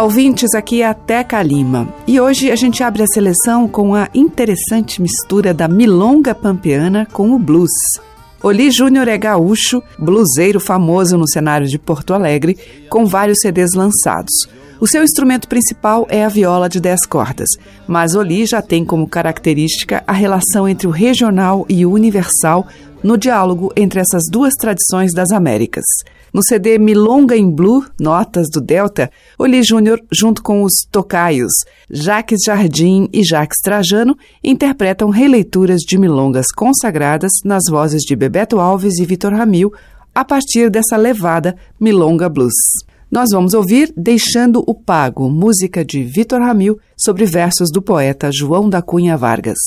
Olá, 0.00 0.06
ouvintes, 0.06 0.54
aqui 0.54 0.80
é 0.80 0.86
a 0.86 0.94
Teca 0.94 1.42
Lima. 1.42 1.86
E 2.06 2.18
hoje 2.18 2.50
a 2.50 2.56
gente 2.56 2.82
abre 2.82 3.02
a 3.02 3.06
seleção 3.06 3.68
com 3.68 3.94
a 3.94 4.08
interessante 4.14 5.02
mistura 5.02 5.52
da 5.52 5.68
milonga 5.68 6.34
pampeana 6.34 7.06
com 7.12 7.34
o 7.34 7.38
blues. 7.38 7.68
Oli 8.42 8.70
Júnior 8.70 9.06
é 9.08 9.18
gaúcho, 9.18 9.82
bluseiro 9.98 10.58
famoso 10.58 11.18
no 11.18 11.28
cenário 11.28 11.66
de 11.66 11.78
Porto 11.78 12.14
Alegre, 12.14 12.56
com 12.88 13.04
vários 13.04 13.40
CDs 13.42 13.74
lançados. 13.74 14.32
O 14.80 14.86
seu 14.86 15.04
instrumento 15.04 15.46
principal 15.46 16.06
é 16.08 16.24
a 16.24 16.30
viola 16.30 16.66
de 16.66 16.80
10 16.80 17.04
cordas, 17.04 17.50
mas 17.86 18.14
Oli 18.14 18.46
já 18.46 18.62
tem 18.62 18.86
como 18.86 19.06
característica 19.06 20.02
a 20.06 20.14
relação 20.14 20.66
entre 20.66 20.86
o 20.86 20.90
regional 20.90 21.66
e 21.68 21.84
o 21.84 21.92
universal 21.92 22.66
no 23.02 23.18
diálogo 23.18 23.70
entre 23.76 24.00
essas 24.00 24.22
duas 24.30 24.54
tradições 24.54 25.12
das 25.12 25.30
Américas. 25.30 25.84
No 26.32 26.42
CD 26.42 26.78
Milonga 26.78 27.36
em 27.36 27.50
Blue, 27.50 27.84
Notas 27.98 28.48
do 28.48 28.60
Delta, 28.60 29.10
Oli 29.38 29.62
Júnior, 29.62 30.00
junto 30.12 30.42
com 30.42 30.62
os 30.62 30.72
tocaios 30.90 31.52
Jaques 31.90 32.40
Jardim 32.44 33.08
e 33.12 33.24
Jaques 33.24 33.60
Trajano, 33.62 34.16
interpretam 34.42 35.10
releituras 35.10 35.80
de 35.80 35.98
milongas 35.98 36.46
consagradas 36.54 37.32
nas 37.44 37.64
vozes 37.68 38.02
de 38.02 38.14
Bebeto 38.14 38.60
Alves 38.60 38.98
e 38.98 39.04
Vitor 39.04 39.32
Ramil, 39.32 39.72
a 40.14 40.24
partir 40.24 40.70
dessa 40.70 40.96
levada 40.96 41.56
Milonga 41.80 42.28
Blues. 42.28 42.54
Nós 43.10 43.30
vamos 43.32 43.54
ouvir 43.54 43.92
Deixando 43.96 44.62
o 44.66 44.74
Pago, 44.74 45.28
música 45.28 45.84
de 45.84 46.04
Vitor 46.04 46.40
Ramil, 46.40 46.78
sobre 46.96 47.26
versos 47.26 47.68
do 47.72 47.82
poeta 47.82 48.30
João 48.32 48.68
da 48.68 48.80
Cunha 48.80 49.16
Vargas. 49.16 49.58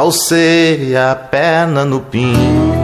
Alcei 0.00 0.96
a 0.96 1.14
perna 1.14 1.84
no 1.84 2.00
pingo 2.00 2.74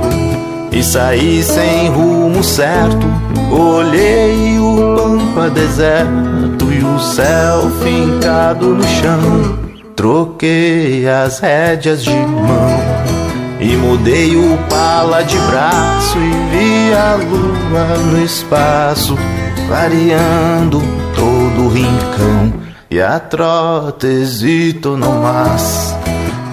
e 0.70 0.82
saí 0.82 1.42
sem 1.42 1.88
rumo 1.88 2.44
certo. 2.44 3.06
Olhei 3.50 4.58
o 4.58 4.94
pampa 4.94 5.48
deserto 5.48 6.70
e 6.70 6.84
o 6.84 7.00
céu 7.00 7.70
fincado 7.82 8.66
no 8.66 8.84
chão. 8.84 9.58
Troquei 9.96 11.08
as 11.08 11.38
rédeas 11.38 12.04
de 12.04 12.10
mão 12.10 12.80
e 13.60 13.74
mudei 13.76 14.36
o 14.36 14.58
pala 14.68 15.24
de 15.24 15.38
braço 15.38 16.18
e 16.18 16.30
vi 16.50 16.92
a 16.92 17.14
lua 17.14 17.96
no 17.96 18.22
espaço, 18.22 19.16
clareando 19.66 20.82
todo 21.14 21.64
o 21.64 21.68
rincão. 21.70 22.52
E 22.90 23.00
a 23.00 23.18
trota 23.18 24.06
no 24.06 25.22
mas 25.22 25.96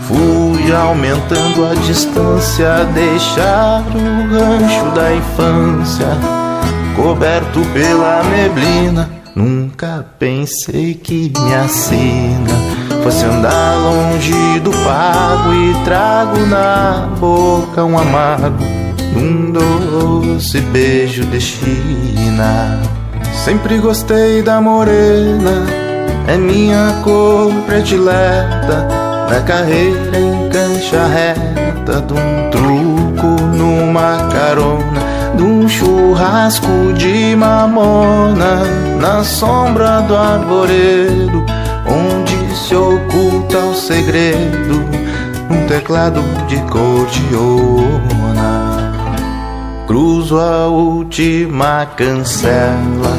Fui 0.08 0.43
aumentando 0.72 1.66
a 1.66 1.74
distância, 1.76 2.86
deixar 2.94 3.84
o 3.94 4.34
rancho 4.34 4.92
da 4.96 5.14
infância 5.14 6.08
coberto 6.96 7.60
pela 7.74 8.24
neblina. 8.24 9.10
Nunca 9.36 10.06
pensei 10.20 10.94
que 10.94 11.34
minha 11.36 11.68
sina 11.68 12.54
fosse 13.04 13.26
andar 13.26 13.76
longe 13.78 14.60
do 14.60 14.72
pago 14.72 15.54
e 15.54 15.84
trago 15.84 16.46
na 16.46 17.10
boca 17.20 17.84
um 17.84 17.98
amargo, 17.98 18.64
um 19.18 19.52
doce 19.52 20.62
beijo 20.62 21.26
de 21.26 21.42
China. 21.42 22.80
Sempre 23.44 23.80
gostei 23.80 24.44
da 24.44 24.62
morena, 24.62 25.66
é 26.28 26.38
minha 26.38 27.02
cor 27.04 27.52
predileta 27.66 29.03
na 29.30 29.42
carreira 29.42 30.18
em 30.18 30.50
cancha 30.50 31.06
reta, 31.08 32.02
de 32.02 32.14
um 32.14 32.50
truco 32.52 33.44
numa 33.56 34.28
carona, 34.32 35.02
de 35.36 35.44
um 35.44 35.68
churrasco 35.68 36.94
de 36.96 37.36
mamona, 37.36 38.62
na 39.00 39.24
sombra 39.24 40.02
do 40.02 40.16
arvoredo, 40.16 41.46
onde 41.86 42.56
se 42.56 42.76
oculta 42.76 43.58
o 43.58 43.74
segredo, 43.74 44.86
num 45.50 45.68
teclado 45.68 46.22
de 46.48 46.58
cordiona. 46.72 47.94
Cruzo 49.88 50.40
a 50.40 50.68
última 50.68 51.86
cancela, 51.98 53.18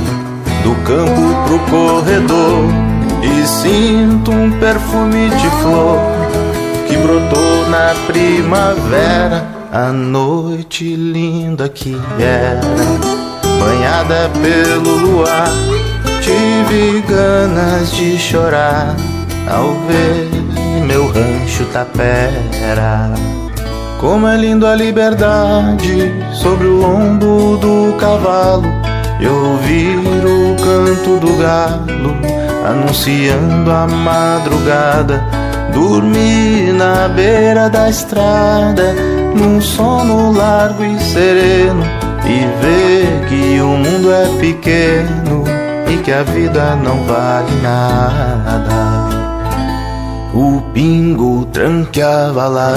do 0.63 0.75
campo 0.83 1.45
pro 1.47 1.59
corredor 1.71 2.84
e 3.25 3.47
sinto 3.47 4.31
um 4.31 4.51
perfume 4.59 5.31
de 5.31 5.51
flor 5.63 5.99
que 6.87 6.97
brotou 6.97 7.69
na 7.71 7.95
primavera, 8.07 9.47
a 9.73 9.91
noite 9.91 10.95
linda 10.95 11.69
que 11.69 11.97
era, 12.19 12.61
banhada 13.59 14.31
pelo 14.41 14.97
luar. 14.99 15.49
Tive 16.21 17.03
ganas 17.03 17.91
de 17.93 18.19
chorar 18.19 18.95
ao 19.51 19.73
ver 19.87 20.29
meu 20.87 21.07
rancho 21.07 21.65
tapera. 21.73 23.13
Como 24.01 24.27
é 24.27 24.37
lindo 24.37 24.67
a 24.67 24.75
liberdade 24.75 26.13
sobre 26.35 26.67
o 26.67 26.77
lombo 26.77 27.57
do 27.57 27.97
cavalo 27.97 28.65
e 29.19 29.27
ouvir 29.27 29.99
o 29.99 30.57
canto 30.63 31.19
do 31.21 31.37
galo 31.39 32.44
anunciando 32.65 33.71
a 33.71 33.87
madrugada. 33.87 35.25
Dormi 35.73 36.73
na 36.73 37.09
beira 37.09 37.69
da 37.69 37.89
estrada, 37.89 38.95
num 39.37 39.61
sono 39.61 40.33
largo 40.33 40.85
e 40.85 40.99
sereno, 41.01 41.83
e 42.25 42.47
ver 42.63 43.29
que 43.29 43.61
o 43.61 43.69
mundo 43.69 44.13
é 44.13 44.27
pequeno 44.39 45.45
e 45.93 45.97
que 45.99 46.13
a 46.13 46.23
vida 46.23 46.77
não 46.77 47.05
vale 47.05 47.51
nada. 47.63 49.25
O 50.33 50.61
pingo 50.73 51.45
tranqueava 51.47 52.49
lá 52.49 52.75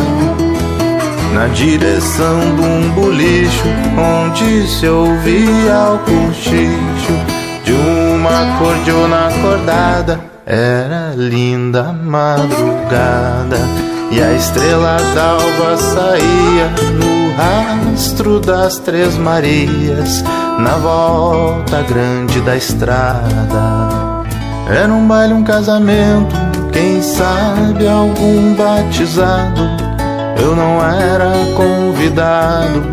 na 1.33 1.47
direção 1.47 2.39
de 2.55 2.61
um 2.61 2.89
bolicho 2.91 3.65
onde 3.97 4.67
se 4.67 4.87
ouvia 4.87 5.93
o 5.93 5.99
cochicho 5.99 7.13
de 7.63 7.73
uma 8.17 8.57
cordiona 8.57 9.27
acordada. 9.27 10.19
Era 10.45 11.13
linda 11.15 11.93
madrugada 11.93 13.57
e 14.11 14.21
a 14.21 14.33
estrela 14.33 14.97
d'alva 15.13 15.77
saía 15.77 16.69
no 16.93 17.35
rastro 17.35 18.39
das 18.39 18.79
Três 18.79 19.17
Marias 19.17 20.23
na 20.59 20.77
volta 20.77 21.81
grande 21.83 22.39
da 22.41 22.55
estrada. 22.55 24.25
Era 24.69 24.91
um 24.91 25.07
baile, 25.07 25.33
um 25.33 25.43
casamento, 25.43 26.35
quem 26.71 27.01
sabe 27.01 27.87
algum 27.87 28.53
batizado. 28.55 29.61
Eu 30.41 30.55
não 30.55 30.81
era 30.83 31.31
convidado, 31.55 32.83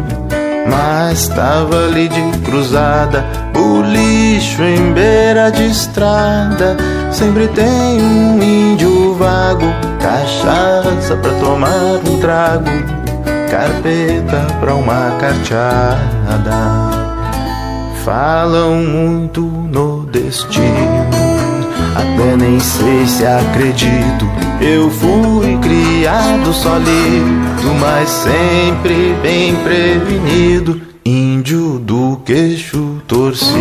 mas 0.69 1.20
estava 1.20 1.85
ali 1.85 2.09
de 2.09 2.33
cruzada 2.44 3.25
o 3.56 3.82
lixo 3.82 4.62
em 4.62 4.93
beira 4.93 5.50
de 5.50 5.67
estrada 5.67 6.76
sempre 7.11 7.49
tem 7.49 8.02
um 8.02 8.43
índio 8.43 9.14
vago, 9.14 9.67
cachaça 10.00 11.17
pra 11.17 11.31
tomar 11.35 12.00
um 12.06 12.19
trago, 12.20 12.70
carpeta 13.50 14.46
pra 14.61 14.75
uma 14.75 15.17
carteada. 15.19 15.94
Falam 18.05 18.75
muito 18.75 19.41
no 19.41 20.05
destino, 20.06 21.06
até 21.94 22.37
nem 22.37 22.61
sei 22.61 23.06
se 23.06 23.25
acredito. 23.25 24.29
Eu 24.61 24.91
fui 24.91 25.56
criado 25.58 26.52
solido, 26.52 27.75
mas 27.81 28.08
sempre 28.08 29.14
bem 29.23 29.55
prevenido. 29.56 30.94
Índio 31.06 31.79
do 31.81 32.17
queixo 32.25 33.03
torcido, 33.06 33.53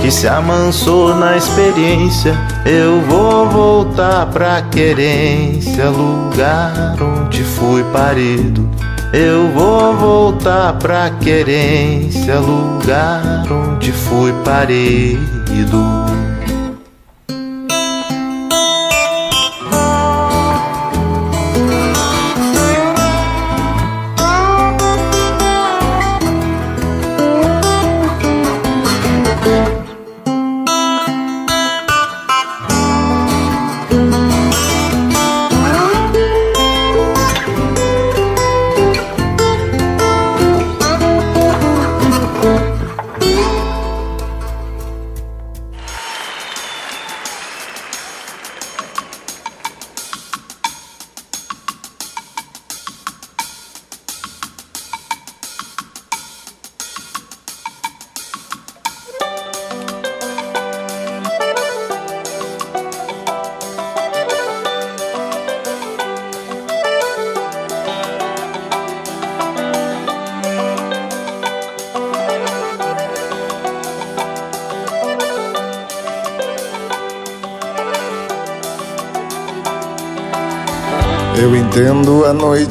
que 0.00 0.12
se 0.12 0.28
amansou 0.28 1.12
na 1.16 1.36
experiência. 1.36 2.38
Eu 2.64 3.00
vou 3.00 3.48
voltar 3.48 4.26
pra 4.26 4.62
querência, 4.62 5.90
lugar 5.90 6.94
onde 7.02 7.42
fui 7.42 7.82
parido. 7.92 8.70
Eu 9.12 9.50
vou 9.50 9.96
voltar 9.96 10.74
pra 10.74 11.10
querência, 11.10 12.38
lugar 12.38 13.44
onde 13.50 13.90
fui 13.90 14.32
parido. 14.44 15.18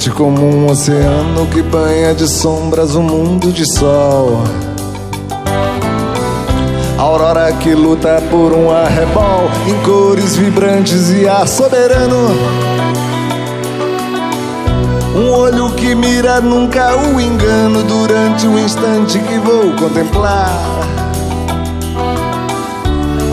Noite 0.03 0.11
como 0.11 0.43
um 0.43 0.69
oceano 0.69 1.47
que 1.47 1.61
banha 1.61 2.13
de 2.13 2.27
sombras 2.27 2.95
um 2.95 3.03
mundo 3.03 3.53
de 3.53 3.63
sol. 3.77 4.43
Aurora 6.97 7.53
que 7.53 7.73
luta 7.73 8.21
por 8.29 8.51
um 8.51 8.69
arrebol 8.69 9.49
em 9.67 9.85
cores 9.85 10.35
vibrantes 10.35 11.09
e 11.09 11.27
ar 11.27 11.47
soberano. 11.47 12.31
Um 15.15 15.31
olho 15.31 15.69
que 15.71 15.95
mira 15.95 16.41
nunca 16.41 16.97
o 16.97 17.21
engano 17.21 17.83
durante 17.83 18.47
o 18.47 18.59
instante 18.59 19.19
que 19.19 19.37
vou 19.37 19.71
contemplar. 19.77 20.51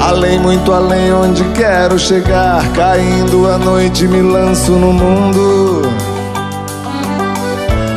Além, 0.00 0.38
muito 0.38 0.72
além, 0.72 1.12
onde 1.12 1.42
quero 1.54 1.98
chegar. 1.98 2.62
Caindo 2.72 3.48
a 3.48 3.58
noite, 3.58 4.06
me 4.06 4.22
lanço 4.22 4.72
no 4.72 4.92
mundo. 4.92 6.09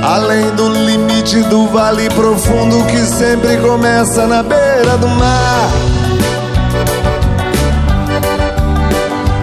Além 0.05 0.49
do 0.51 0.67
limite 0.67 1.41
do 1.43 1.67
vale 1.67 2.09
profundo 2.09 2.83
que 2.87 2.97
sempre 3.05 3.55
começa 3.57 4.27
na 4.27 4.43
beira 4.43 4.97
do 4.97 5.07
mar. 5.07 5.69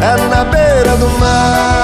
É 0.03 0.29
na 0.29 0.45
beira 0.45 0.97
do 0.97 1.09
mar. 1.19 1.80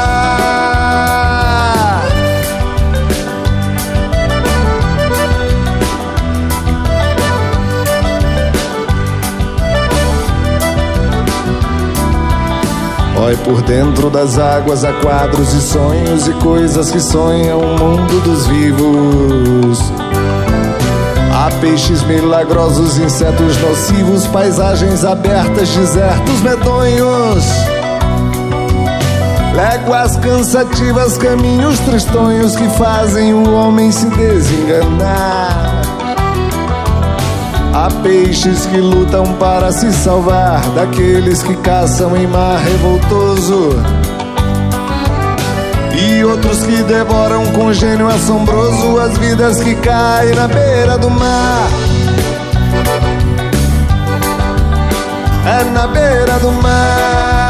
Oi, 13.18 13.34
por 13.38 13.62
dentro 13.62 14.10
das 14.10 14.38
águas 14.38 14.84
há 14.84 14.92
quadros 14.92 15.52
e 15.54 15.60
sonhos 15.60 16.28
e 16.28 16.32
coisas 16.34 16.90
que 16.90 17.00
sonham 17.00 17.60
o 17.60 17.78
mundo 17.78 18.20
dos 18.20 18.46
vivos. 18.46 19.78
Há 21.32 21.50
peixes 21.60 22.02
milagrosos, 22.02 22.98
insetos 22.98 23.56
nocivos, 23.62 24.26
paisagens 24.26 25.04
abertas, 25.04 25.68
desertos 25.70 26.40
medonhos. 26.42 27.44
Léguas 29.54 30.18
cansativas, 30.18 31.16
caminhos 31.16 31.78
tristonhos 31.80 32.54
que 32.54 32.68
fazem 32.70 33.32
o 33.32 33.50
homem 33.54 33.90
se 33.90 34.06
desenganar. 34.10 35.65
Há 37.76 37.90
peixes 38.02 38.64
que 38.64 38.78
lutam 38.78 39.34
para 39.34 39.70
se 39.70 39.92
salvar 39.92 40.62
daqueles 40.70 41.42
que 41.42 41.54
caçam 41.56 42.16
em 42.16 42.26
mar 42.26 42.58
revoltoso. 42.58 43.68
E 45.94 46.24
outros 46.24 46.64
que 46.64 46.82
devoram 46.84 47.44
com 47.52 47.74
gênio 47.74 48.08
assombroso 48.08 48.98
as 48.98 49.18
vidas 49.18 49.62
que 49.62 49.74
caem 49.74 50.34
na 50.34 50.48
beira 50.48 50.96
do 50.96 51.10
mar. 51.10 51.68
É 55.44 55.64
na 55.64 55.86
beira 55.86 56.38
do 56.38 56.52
mar. 56.52 57.45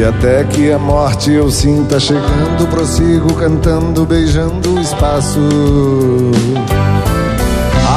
E 0.00 0.02
até 0.02 0.44
que 0.44 0.72
a 0.72 0.78
morte 0.78 1.30
eu 1.30 1.50
sinta 1.50 2.00
chegando, 2.00 2.66
prossigo 2.70 3.34
cantando, 3.34 4.06
beijando 4.06 4.76
o 4.76 4.80
espaço. 4.80 5.38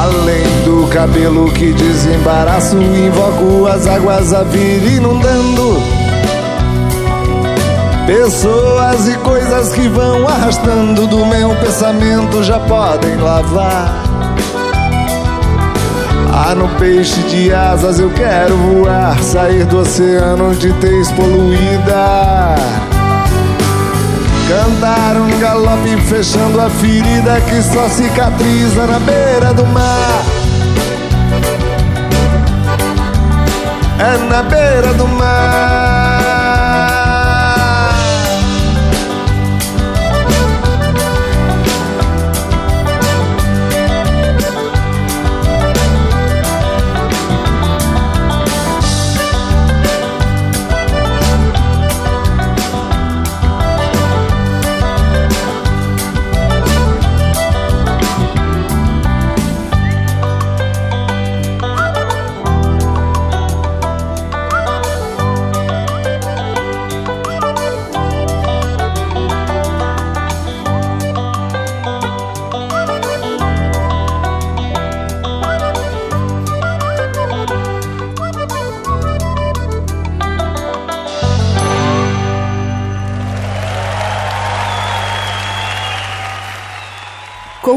Além 0.02 0.44
do 0.66 0.86
cabelo 0.88 1.50
que 1.52 1.72
desembaraço, 1.72 2.76
invoco 2.76 3.66
as 3.68 3.86
águas 3.86 4.34
a 4.34 4.42
vir 4.42 4.96
inundando. 4.98 5.80
Pessoas 8.06 9.08
e 9.08 9.16
coisas 9.20 9.72
que 9.72 9.88
vão 9.88 10.28
arrastando 10.28 11.06
do 11.06 11.24
meu 11.24 11.56
pensamento 11.56 12.42
já 12.42 12.60
podem 12.60 13.16
lavar. 13.16 14.13
Ah, 16.36 16.52
no 16.52 16.68
peixe 16.80 17.22
de 17.28 17.54
asas 17.54 18.00
eu 18.00 18.10
quero 18.10 18.56
voar, 18.56 19.16
sair 19.22 19.64
do 19.66 19.78
oceano 19.78 20.52
de 20.56 20.72
tez 20.74 21.08
poluída. 21.12 22.56
Cantar 24.48 25.16
um 25.16 25.38
galope 25.38 25.96
fechando 26.08 26.60
a 26.60 26.68
ferida 26.68 27.40
que 27.42 27.62
só 27.62 27.88
cicatriza 27.88 28.84
na 28.84 28.98
beira 28.98 29.54
do 29.54 29.64
mar. 29.66 30.24
É 34.00 34.28
na 34.28 34.42
beira 34.42 34.92
do 34.94 35.06
mar. 35.06 35.73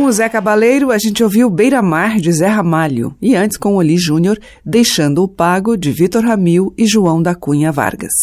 O 0.07 0.11
Zé 0.11 0.29
Cabaleiro, 0.29 0.91
a 0.91 0.97
gente 0.97 1.21
ouviu 1.21 1.49
Beira 1.49 1.81
Mar, 1.81 2.17
de 2.17 2.31
Zé 2.31 2.47
Ramalho. 2.47 3.13
E 3.21 3.35
antes, 3.35 3.57
com 3.57 3.75
Oli 3.75 3.97
Júnior, 3.97 4.39
Deixando 4.65 5.21
o 5.21 5.27
Pago, 5.27 5.75
de 5.75 5.91
Vitor 5.91 6.23
Ramil 6.23 6.73
e 6.77 6.87
João 6.87 7.21
da 7.21 7.35
Cunha 7.35 7.71
Vargas. 7.71 8.13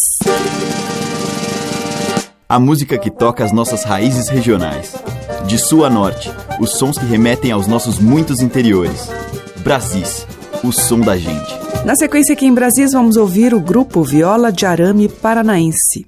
A 2.49 2.59
música 2.59 2.97
que 2.97 3.11
toca 3.11 3.43
as 3.43 3.51
nossas 3.51 3.83
raízes 3.83 4.29
regionais. 4.29 4.95
De 5.45 5.59
sul 5.59 5.85
a 5.85 5.89
norte, 5.89 6.31
os 6.59 6.71
sons 6.71 6.97
que 6.97 7.05
remetem 7.05 7.51
aos 7.51 7.67
nossos 7.67 7.99
muitos 7.99 8.39
interiores. 8.41 9.09
Brasis, 9.57 10.25
o 10.63 10.71
som 10.71 10.99
da 10.99 11.15
gente. 11.15 11.53
Na 11.85 11.95
sequência 11.95 12.33
aqui 12.33 12.47
em 12.47 12.53
Brasis, 12.53 12.93
vamos 12.93 13.15
ouvir 13.15 13.53
o 13.53 13.59
grupo 13.59 14.03
Viola 14.03 14.51
de 14.51 14.65
Arame 14.65 15.07
Paranaense. 15.07 16.07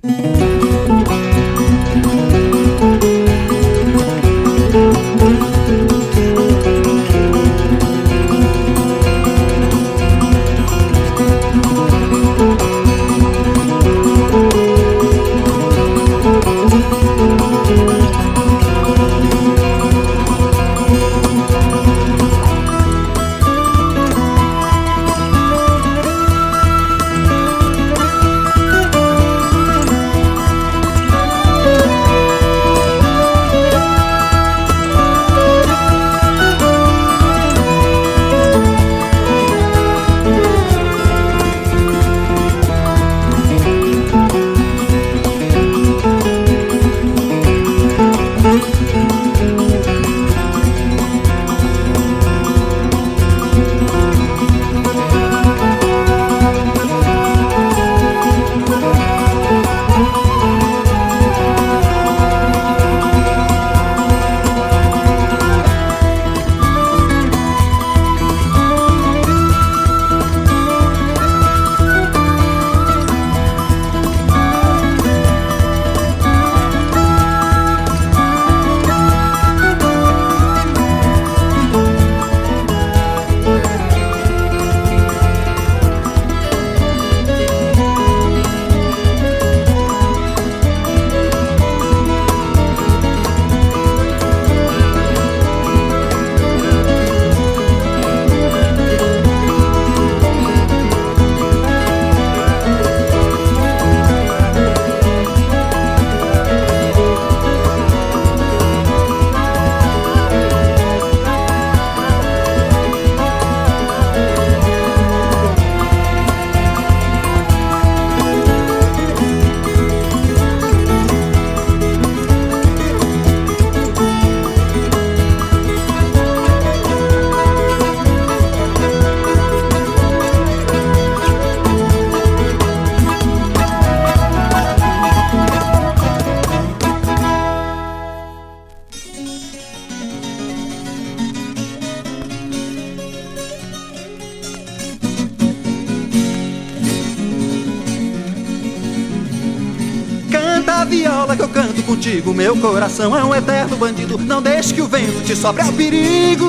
Contigo. 151.98 152.34
Meu 152.34 152.56
coração 152.58 153.18
é 153.18 153.24
um 153.24 153.34
eterno 153.34 153.76
bandido. 153.76 154.20
Não 154.20 154.40
deixe 154.42 154.74
que 154.74 154.82
o 154.82 154.88
vento 154.88 155.24
te 155.26 155.36
sobre 155.36 155.64
ao 155.64 155.74
perigo. 155.74 156.46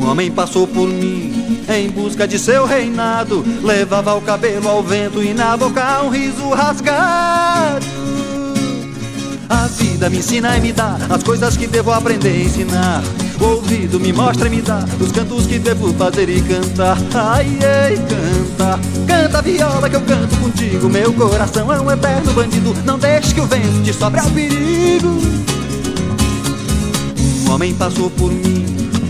Um 0.00 0.08
homem 0.08 0.30
passou 0.30 0.66
por 0.66 0.88
mim 0.88 1.62
em 1.68 1.90
busca 1.90 2.26
de 2.26 2.38
seu 2.38 2.64
reinado. 2.64 3.44
Levava 3.62 4.14
o 4.14 4.22
cabelo 4.22 4.68
ao 4.68 4.82
vento 4.82 5.22
e 5.22 5.34
na 5.34 5.54
boca 5.54 6.02
um 6.02 6.08
riso 6.08 6.48
rasgado. 6.48 7.84
A 9.48 9.66
vida 9.66 10.08
me 10.08 10.18
ensina 10.18 10.56
e 10.56 10.60
me 10.60 10.72
dá 10.72 10.96
as 11.10 11.22
coisas 11.22 11.56
que 11.56 11.66
devo 11.66 11.92
aprender 11.92 12.30
a 12.30 12.44
ensinar. 12.44 13.02
O 13.38 13.44
ouvido 13.44 14.00
me 14.00 14.12
mostra 14.12 14.46
e 14.46 14.50
me 14.50 14.62
dá 14.62 14.84
os 14.98 15.12
cantos 15.12 15.46
que 15.46 15.58
devo 15.58 15.92
fazer 15.94 16.28
e 16.28 16.40
cantar. 16.40 16.96
Ai, 17.14 17.58
ai, 17.62 17.96
canta, 17.96 18.78
canta 19.30 19.42
viola 19.42 19.88
que 19.88 19.96
eu 19.96 20.00
canto 20.00 20.36
contigo. 20.38 20.88
Meu 20.88 21.12
coração 21.12 21.72
é 21.72 21.80
um 21.80 21.90
eterno 21.90 22.32
bandido. 22.32 22.74
Não 22.84 22.98
deixe 22.98 23.32
que 23.32 23.40
o 23.40 23.46
vento 23.46 23.82
te 23.84 23.92
sobre 23.92 24.18
ao 24.18 24.28
perigo. 24.30 25.08
Um 27.46 27.50
homem 27.52 27.72
passou 27.74 28.10
por 28.10 28.32
mim 28.32 28.66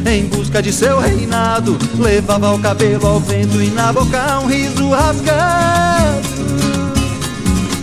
em 0.06 0.26
busca 0.26 0.62
de 0.62 0.72
seu 0.72 1.00
reinado. 1.00 1.76
Levava 1.98 2.52
o 2.52 2.58
cabelo 2.58 3.06
ao 3.06 3.20
vento 3.20 3.62
e 3.62 3.70
na 3.70 3.92
boca 3.92 4.40
um 4.40 4.46
riso 4.46 4.90
rasgado. 4.90 6.20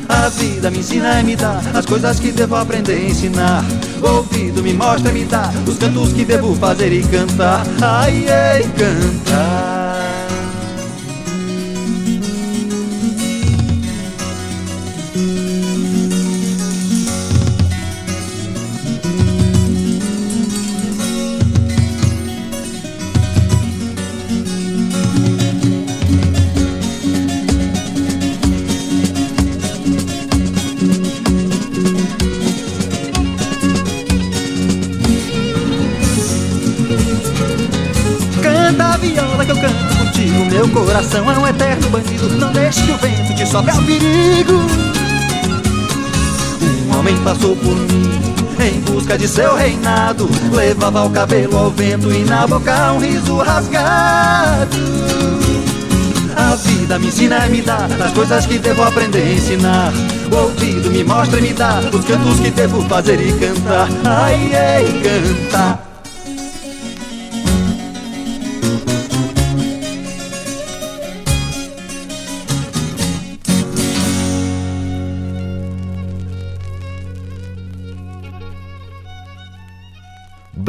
A 0.08 0.29
vida 0.29 0.70
me 0.70 0.79
ensina 0.79 1.20
e 1.20 1.24
me 1.24 1.36
dá 1.36 1.60
as 1.74 1.86
coisas 1.86 2.20
que 2.20 2.32
devo 2.32 2.56
aprender 2.56 2.94
a 2.94 3.10
ensinar. 3.10 3.65
O 4.01 4.17
ouvido 4.17 4.62
me 4.62 4.74
mostra 4.74 5.10
e 5.10 5.13
me 5.13 5.25
dá 5.25 5.51
os 5.65 5.77
cantos 5.77 6.13
que 6.13 6.24
devo 6.24 6.56
fazer 6.56 6.91
e 6.94 7.01
cantar. 7.03 7.65
Ai, 7.82 8.25
ai, 8.29 8.63
cantar. 8.77 9.76
Deixe 42.67 42.83
que 42.83 42.91
o 42.91 42.97
vento 42.97 43.33
te 43.33 43.45
sobre 43.45 43.71
ao 43.71 43.81
perigo. 43.83 44.53
Um 46.86 47.00
homem 47.00 47.17
passou 47.24 47.55
por 47.55 47.75
mim 47.75 48.12
em 48.59 48.81
busca 48.81 49.17
de 49.17 49.25
seu 49.25 49.55
reinado. 49.55 50.29
Levava 50.51 51.05
o 51.05 51.09
cabelo 51.09 51.57
ao 51.57 51.71
vento 51.71 52.12
e 52.12 52.25
na 52.25 52.45
boca 52.45 52.91
um 52.91 53.00
riso 53.00 53.38
rasgado. 53.38 54.77
A 56.36 56.55
vida 56.55 57.00
me 57.00 57.07
ensina 57.07 57.47
e 57.47 57.50
me 57.51 57.62
dá 57.62 57.88
as 58.03 58.12
coisas 58.12 58.45
que 58.45 58.59
devo 58.59 58.83
aprender 58.83 59.24
a 59.24 59.31
ensinar. 59.31 59.93
O 60.29 60.36
ouvido 60.36 60.91
me 60.91 61.05
mostra 61.05 61.39
e 61.39 61.43
me 61.43 61.53
dá 61.53 61.79
os 61.79 62.03
cantos 62.03 62.39
que 62.41 62.51
devo 62.51 62.81
fazer 62.89 63.19
e 63.21 63.31
cantar. 63.31 63.88
Ai, 64.03 64.51
ai, 64.53 64.86
cantar 65.01 65.87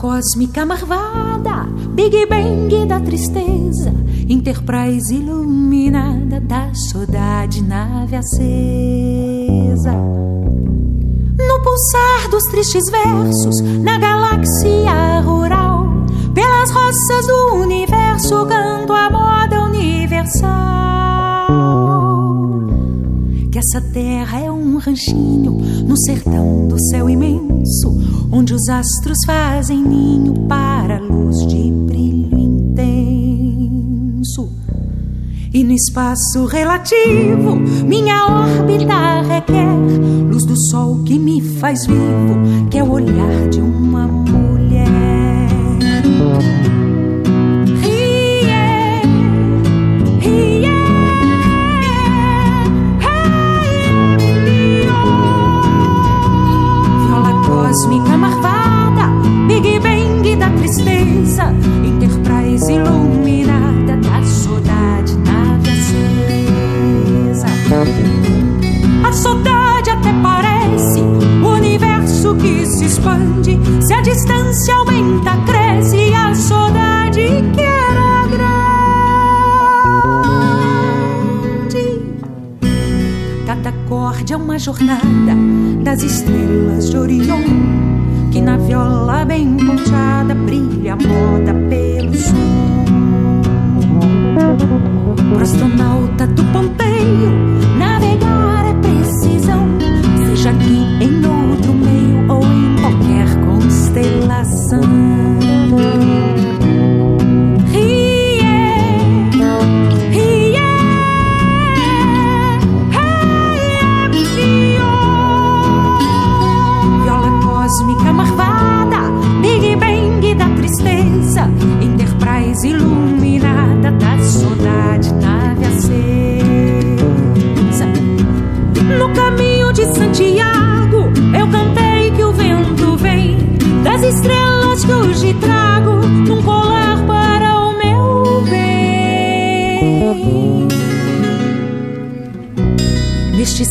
Cósmica 0.00 0.66
marvada, 0.66 1.66
Big 1.94 2.26
Bang 2.26 2.86
da 2.86 3.00
tristeza, 3.00 3.92
Enterprise 4.28 5.14
iluminada 5.14 6.40
da 6.40 6.70
saudade, 6.74 7.62
nave 7.62 8.16
acesa. 8.16 9.92
No 9.92 11.62
pulsar 11.62 12.30
dos 12.30 12.42
tristes 12.50 12.84
versos, 12.90 13.60
na 13.82 13.98
galáxia 13.98 15.20
rural, 15.22 15.86
pelas 16.34 16.70
roças 16.70 17.26
do 17.26 17.62
universo, 17.62 18.46
canto 18.46 18.92
a 18.92 19.10
moda 19.10 19.62
universal 19.62 20.89
essa 23.60 23.80
terra 23.92 24.40
é 24.40 24.50
um 24.50 24.78
ranchinho 24.78 25.52
no 25.86 25.94
sertão 25.98 26.66
do 26.66 26.82
céu 26.88 27.10
imenso, 27.10 27.94
onde 28.32 28.54
os 28.54 28.68
astros 28.70 29.18
fazem 29.26 29.82
ninho 29.82 30.32
para 30.48 30.96
a 30.96 31.00
luz 31.00 31.46
de 31.46 31.70
brilho 31.70 32.38
intenso. 32.38 34.48
E 35.52 35.62
no 35.62 35.72
espaço 35.72 36.46
relativo, 36.46 37.56
minha 37.86 38.26
órbita 38.26 39.20
requer 39.28 39.68
luz 40.30 40.46
do 40.46 40.58
sol 40.70 41.02
que 41.04 41.18
me 41.18 41.42
faz 41.58 41.86
vivo, 41.86 42.68
que 42.70 42.78
é 42.78 42.82
o 42.82 42.90
olhar 42.90 43.48
de 43.50 43.60
uma 43.60 44.06
mulher. 44.06 44.19
A 74.00 74.02
distância 74.02 74.74
aumenta, 74.76 75.36
cresce 75.44 76.14
a 76.14 76.34
saudade 76.34 77.20
que 77.54 77.60
era 77.60 78.26
grande. 78.32 78.56
Cada 83.44 83.68
acorde 83.68 84.32
é 84.32 84.36
uma 84.38 84.58
jornada 84.58 85.36
das 85.84 86.02
estrelas 86.02 86.88
de 86.88 86.96
Orion. 86.96 87.42
Que 88.32 88.40
na 88.40 88.56
viola 88.56 89.26
bem 89.26 89.54
ponteada 89.58 90.34
brilha 90.34 90.96
moda 90.96 91.52
pelo 91.68 92.14
som. 92.14 92.84
Pro 95.28 95.42
astronauta 95.42 96.26
do 96.26 96.42
Pompeio, 96.44 97.32
navegar 97.76 98.64
é 98.66 98.72
precisão, 98.80 99.68
seja 100.24 100.52
aqui 100.52 100.86
em 101.04 101.19
sun. 104.70 105.09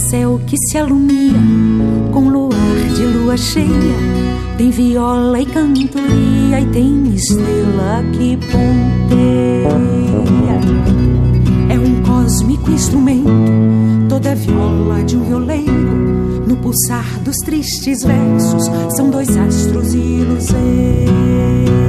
Céu 0.10 0.42
que 0.48 0.56
se 0.58 0.78
alumia 0.78 1.40
com 2.12 2.30
luar 2.30 2.78
de 2.96 3.06
lua 3.06 3.38
cheia, 3.38 3.68
tem 4.58 4.72
viola 4.72 5.40
e 5.40 5.46
cantoria 5.46 6.60
e 6.62 6.66
tem 6.68 7.14
estrela 7.14 8.04
que 8.14 8.38
ponteia. 8.38 9.70
É 11.70 11.80
um 11.80 12.02
cósmico 12.02 12.72
instrumento, 12.72 13.30
toda 14.10 14.34
viola 14.34 15.04
de 15.04 15.16
um 15.16 15.24
violeiro. 15.24 16.44
No 16.48 16.58
pulsar 16.58 17.20
dos 17.20 17.38
tristes 17.46 18.04
versos, 18.04 18.66
são 18.96 19.12
dois 19.12 19.38
astros 19.38 19.94
e 19.94 20.24
luzeiros. 20.24 21.89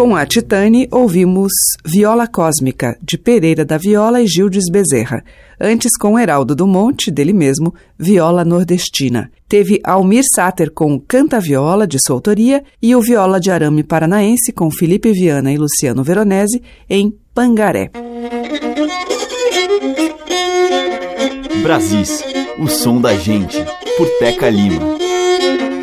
Com 0.00 0.16
a 0.16 0.24
Titane, 0.24 0.88
ouvimos 0.90 1.52
Viola 1.84 2.26
Cósmica, 2.26 2.96
de 3.02 3.18
Pereira 3.18 3.66
da 3.66 3.76
Viola 3.76 4.22
e 4.22 4.26
Gildes 4.26 4.64
Bezerra. 4.72 5.22
Antes, 5.60 5.90
com 6.00 6.18
Heraldo 6.18 6.54
do 6.54 6.66
Monte, 6.66 7.10
dele 7.10 7.34
mesmo, 7.34 7.74
Viola 7.98 8.42
Nordestina. 8.42 9.30
Teve 9.46 9.78
Almir 9.84 10.22
Sater 10.34 10.70
com 10.70 10.98
Canta 10.98 11.38
Viola, 11.38 11.86
de 11.86 11.98
sua 12.02 12.16
autoria, 12.16 12.64
e 12.80 12.96
o 12.96 13.02
Viola 13.02 13.38
de 13.38 13.50
Arame 13.50 13.82
Paranaense, 13.82 14.52
com 14.52 14.70
Felipe 14.70 15.12
Viana 15.12 15.52
e 15.52 15.58
Luciano 15.58 16.02
Veronese, 16.02 16.62
em 16.88 17.14
Pangaré. 17.34 17.90
Brasis, 21.62 22.24
o 22.58 22.68
som 22.68 23.02
da 23.02 23.14
gente, 23.16 23.62
por 23.98 24.08
Teca 24.18 24.48
Lima. 24.48 24.80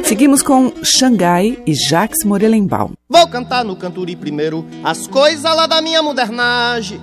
Seguimos 0.07 0.41
com 0.41 0.71
Xangai 0.81 1.61
e 1.67 1.73
Jacques 1.73 2.23
Morelenbaum. 2.23 2.93
Vou 3.09 3.27
cantar 3.27 3.65
no 3.65 3.75
canturi 3.75 4.15
primeiro 4.15 4.65
as 4.81 5.05
coisas 5.05 5.43
lá 5.43 5.67
da 5.67 5.81
minha 5.81 6.01
modernagem 6.01 7.01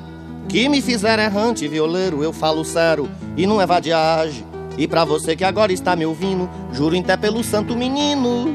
que 0.49 0.71
me 0.71 0.81
fizeram 0.81 1.23
errante 1.23 1.69
violeiro, 1.69 2.25
eu 2.25 2.33
falo 2.33 2.65
sério 2.65 3.07
e 3.37 3.47
não 3.47 3.61
é 3.61 3.67
vadiagem. 3.67 4.47
E 4.79 4.89
pra 4.89 5.05
você 5.05 5.37
que 5.37 5.45
agora 5.45 5.71
está 5.71 5.95
me 5.95 6.07
ouvindo, 6.07 6.49
juro 6.73 6.99
até 6.99 7.15
pelo 7.15 7.45
santo 7.45 7.77
menino. 7.77 8.47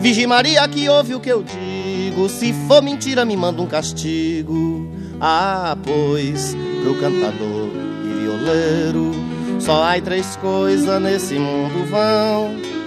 Vigi 0.00 0.26
Maria 0.26 0.66
que 0.66 0.88
ouve 0.88 1.14
o 1.14 1.20
que 1.20 1.30
eu 1.30 1.44
digo, 1.44 2.28
se 2.28 2.52
for 2.66 2.82
mentira 2.82 3.24
me 3.24 3.36
manda 3.36 3.62
um 3.62 3.68
castigo. 3.68 4.90
Ah, 5.20 5.76
pois 5.84 6.56
pro 6.82 6.98
cantador 6.98 7.68
e 8.04 8.20
violeiro 8.20 9.12
só 9.60 9.84
há 9.84 10.00
três 10.00 10.34
coisas 10.36 11.00
nesse 11.00 11.38
mundo 11.38 11.88
vão. 11.88 12.79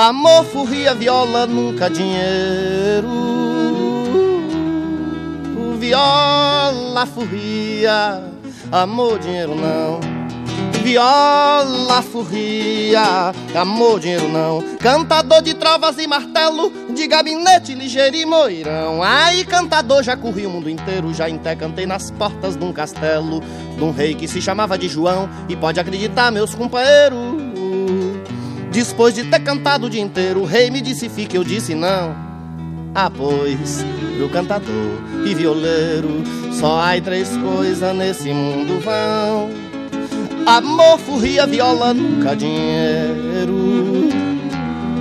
Amor, 0.00 0.46
furria, 0.46 0.94
viola, 0.94 1.46
nunca 1.46 1.90
dinheiro. 1.90 3.06
Viola, 5.78 7.04
furria, 7.04 8.24
amor, 8.72 9.18
dinheiro 9.18 9.54
não. 9.54 10.00
Viola, 10.82 12.00
furria, 12.00 13.34
amor, 13.54 14.00
dinheiro 14.00 14.26
não. 14.26 14.62
Cantador 14.78 15.42
de 15.42 15.52
trovas 15.52 15.98
e 15.98 16.06
martelo, 16.06 16.72
de 16.94 17.06
gabinete 17.06 17.74
ligeiro 17.74 18.16
e 18.16 18.24
moirão. 18.24 19.02
Ai, 19.02 19.44
cantador, 19.44 20.02
já 20.02 20.16
corri 20.16 20.46
o 20.46 20.50
mundo 20.50 20.70
inteiro, 20.70 21.12
já 21.12 21.26
até 21.26 21.54
cantei 21.54 21.84
nas 21.84 22.10
portas 22.10 22.56
de 22.56 22.64
um 22.64 22.72
castelo, 22.72 23.42
de 23.76 23.84
um 23.84 23.90
rei 23.90 24.14
que 24.14 24.26
se 24.26 24.40
chamava 24.40 24.78
de 24.78 24.88
João. 24.88 25.28
E 25.46 25.54
pode 25.54 25.78
acreditar, 25.78 26.32
meus 26.32 26.54
companheiros. 26.54 27.50
Depois 28.70 29.14
de 29.14 29.24
ter 29.24 29.40
cantado 29.40 29.86
o 29.86 29.90
dia 29.90 30.00
inteiro, 30.00 30.42
o 30.42 30.44
rei 30.44 30.70
me 30.70 30.80
disse 30.80 31.08
fique, 31.08 31.36
eu 31.36 31.42
disse 31.42 31.74
não. 31.74 32.14
Ah, 32.94 33.10
pois, 33.10 33.84
pro 34.16 34.28
cantador 34.28 34.98
e 35.24 35.34
violeiro, 35.34 36.22
só 36.52 36.80
há 36.80 37.00
três 37.00 37.36
coisas 37.36 37.96
nesse 37.96 38.32
mundo 38.32 38.80
vão: 38.80 39.50
amor, 40.46 40.98
furria, 40.98 41.46
viola, 41.46 41.92
nunca 41.92 42.36
dinheiro. 42.36 44.08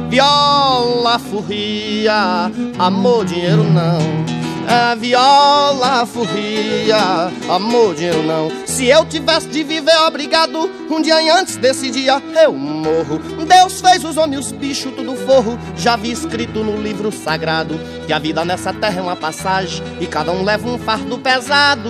Viola, 0.09 1.19
furria, 1.19 2.51
amor, 2.79 3.25
dinheiro 3.25 3.63
não. 3.63 4.38
A 4.71 4.93
viola, 4.93 6.05
furria, 6.05 7.31
amor, 7.49 7.95
dinheiro 7.95 8.21
não. 8.21 8.51
Se 8.67 8.85
eu 8.85 9.03
tivesse 9.03 9.47
de 9.47 9.63
viver 9.63 9.97
obrigado, 10.05 10.69
um 10.91 11.01
dia 11.01 11.17
antes 11.35 11.57
desse 11.57 11.89
dia 11.89 12.21
eu 12.43 12.53
morro. 12.53 13.17
Deus 13.47 13.81
fez 13.81 14.03
os 14.05 14.15
homens, 14.15 14.45
os 14.45 14.51
bichos, 14.51 14.93
tudo 14.93 15.15
forro. 15.25 15.57
Já 15.75 15.95
vi 15.95 16.11
escrito 16.11 16.63
no 16.63 16.79
livro 16.79 17.11
sagrado 17.11 17.79
que 18.05 18.13
a 18.13 18.19
vida 18.19 18.45
nessa 18.45 18.71
terra 18.71 18.99
é 18.99 19.01
uma 19.01 19.15
passagem 19.15 19.83
e 19.99 20.05
cada 20.05 20.31
um 20.31 20.43
leva 20.43 20.69
um 20.69 20.77
fardo 20.77 21.17
pesado. 21.17 21.89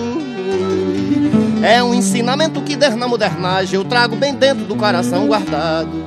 É 1.62 1.82
um 1.82 1.92
ensinamento 1.92 2.62
que 2.62 2.76
der 2.76 2.96
na 2.96 3.06
modernagem 3.06 3.74
eu 3.74 3.84
trago 3.84 4.16
bem 4.16 4.34
dentro 4.34 4.64
do 4.64 4.74
coração 4.74 5.26
guardado. 5.26 6.02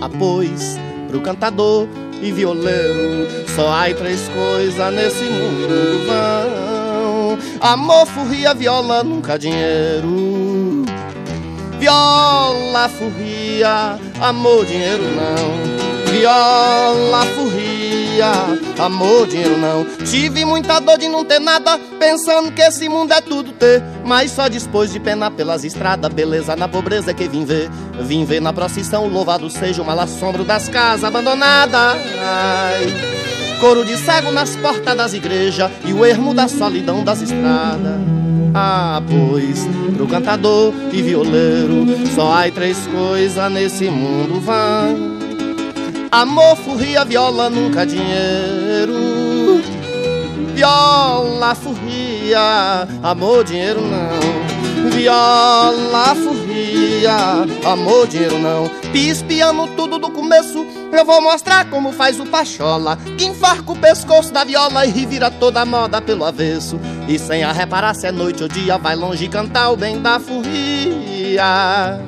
Ah, 0.00 0.10
pois, 0.18 0.76
pro 1.08 1.20
cantador 1.20 1.86
e 2.22 2.32
violeiro. 2.32 3.26
Só 3.54 3.70
há 3.70 3.94
três 3.94 4.28
coisas 4.28 4.94
nesse 4.94 5.24
mundo 5.24 6.06
vão: 6.06 7.38
amor, 7.60 8.06
furria, 8.06 8.54
viola, 8.54 9.02
nunca 9.02 9.38
dinheiro. 9.38 10.84
Viola, 11.78 12.88
furria, 12.88 13.98
amor, 14.20 14.64
dinheiro 14.64 15.04
não. 15.14 16.12
Viola, 16.12 17.26
furria, 17.34 17.75
amor, 18.22 19.26
dinheiro 19.26 19.56
não. 19.58 19.84
Tive 20.04 20.44
muita 20.44 20.80
dor 20.80 20.98
de 20.98 21.08
não 21.08 21.24
ter 21.24 21.40
nada, 21.40 21.78
pensando 21.98 22.52
que 22.52 22.62
esse 22.62 22.88
mundo 22.88 23.12
é 23.12 23.20
tudo 23.20 23.52
ter. 23.52 23.82
Mas 24.04 24.30
só 24.30 24.48
depois 24.48 24.92
de 24.92 25.00
penar 25.00 25.30
pelas 25.32 25.64
estradas, 25.64 26.12
beleza 26.12 26.56
na 26.56 26.68
pobreza 26.68 27.12
que 27.12 27.28
vim 27.28 27.44
ver. 27.44 27.70
Vim 28.00 28.24
ver 28.24 28.40
na 28.40 28.52
procissão, 28.52 29.08
louvado 29.08 29.48
seja 29.50 29.82
o 29.82 29.84
mal 29.84 30.00
assombro 30.00 30.44
das 30.44 30.68
casas 30.68 31.04
abandonadas. 31.04 31.96
Coro 33.60 33.84
de 33.84 33.96
cego 33.96 34.30
nas 34.30 34.54
portas 34.56 34.96
das 34.96 35.14
igrejas 35.14 35.70
e 35.84 35.92
o 35.92 36.04
ermo 36.04 36.34
da 36.34 36.46
solidão 36.46 37.02
das 37.02 37.22
estradas. 37.22 38.00
Ah, 38.54 39.02
pois, 39.06 39.66
pro 39.94 40.06
cantador 40.06 40.72
e 40.92 41.02
violeiro, 41.02 41.86
só 42.14 42.32
há 42.32 42.50
três 42.50 42.86
coisas 42.86 43.52
nesse 43.52 43.90
mundo 43.90 44.40
vão. 44.40 45.25
Amor, 46.16 46.56
furria, 46.56 47.04
viola, 47.04 47.50
nunca 47.50 47.84
dinheiro. 47.84 48.94
Viola, 50.54 51.54
furria, 51.54 52.88
amor, 53.02 53.44
dinheiro 53.44 53.82
não. 53.82 54.90
Viola, 54.92 56.14
furria, 56.14 57.12
amor, 57.70 58.06
dinheiro 58.06 58.38
não. 58.38 58.66
Pispiando 58.90 59.66
tudo 59.76 59.98
do 59.98 60.10
começo, 60.10 60.64
eu 60.90 61.04
vou 61.04 61.20
mostrar 61.20 61.68
como 61.68 61.92
faz 61.92 62.18
o 62.18 62.24
pachola. 62.24 62.96
Que 63.18 63.26
enfarca 63.26 63.72
o 63.72 63.76
pescoço 63.76 64.32
da 64.32 64.42
viola 64.42 64.86
e 64.86 64.90
revira 64.90 65.30
toda 65.30 65.60
a 65.60 65.66
moda 65.66 66.00
pelo 66.00 66.24
avesso. 66.24 66.80
E 67.06 67.18
sem 67.18 67.44
a 67.44 67.52
reparar 67.52 67.92
se 67.92 68.06
é 68.06 68.10
noite 68.10 68.42
ou 68.42 68.48
dia, 68.48 68.78
vai 68.78 68.96
longe 68.96 69.28
cantar 69.28 69.70
o 69.70 69.76
bem 69.76 70.00
da 70.00 70.18
furria. 70.18 72.00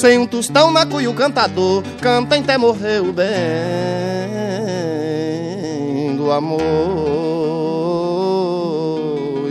Sem 0.00 0.16
um 0.18 0.26
tostão 0.26 0.72
na 0.72 0.86
cuia 0.86 1.10
o 1.10 1.14
cantador 1.14 1.82
Canta 2.00 2.34
até 2.34 2.56
morrer 2.56 3.02
o 3.02 3.12
bem 3.12 3.26
do 6.16 6.32
amor. 6.32 6.60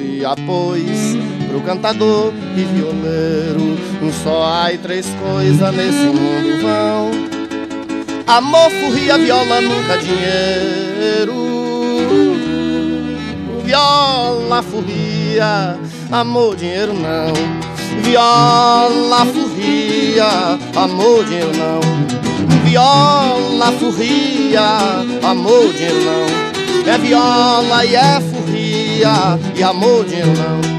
E 0.01 0.25
após 0.25 1.15
pro 1.47 1.61
cantador 1.61 2.33
e 2.57 2.63
violeiro 2.63 3.77
Só 4.23 4.43
há 4.43 4.75
três 4.81 5.05
coisas 5.21 5.75
nesse 5.75 6.05
mundo 6.05 6.63
vão. 6.63 7.11
Amor, 8.25 8.71
furria, 8.71 9.19
viola, 9.19 9.61
nunca 9.61 9.97
dinheiro. 9.99 11.35
Viola, 13.63 14.63
furria, 14.63 15.77
amor, 16.11 16.55
dinheiro 16.55 16.93
não 16.93 17.68
Viola, 18.03 19.25
furria, 19.25 20.57
amor, 20.75 21.25
dinheiro 21.25 21.51
não. 21.57 21.79
Viola, 22.63 23.71
furria, 23.79 24.61
amor, 25.23 25.73
dinheiro 25.73 25.99
não. 26.05 26.93
É 26.93 26.97
viola 26.97 27.85
e 27.85 27.95
é 27.95 28.19
furria, 28.21 29.39
e 29.55 29.63
amor, 29.63 30.05
dinheiro 30.05 30.33
não. 30.37 30.78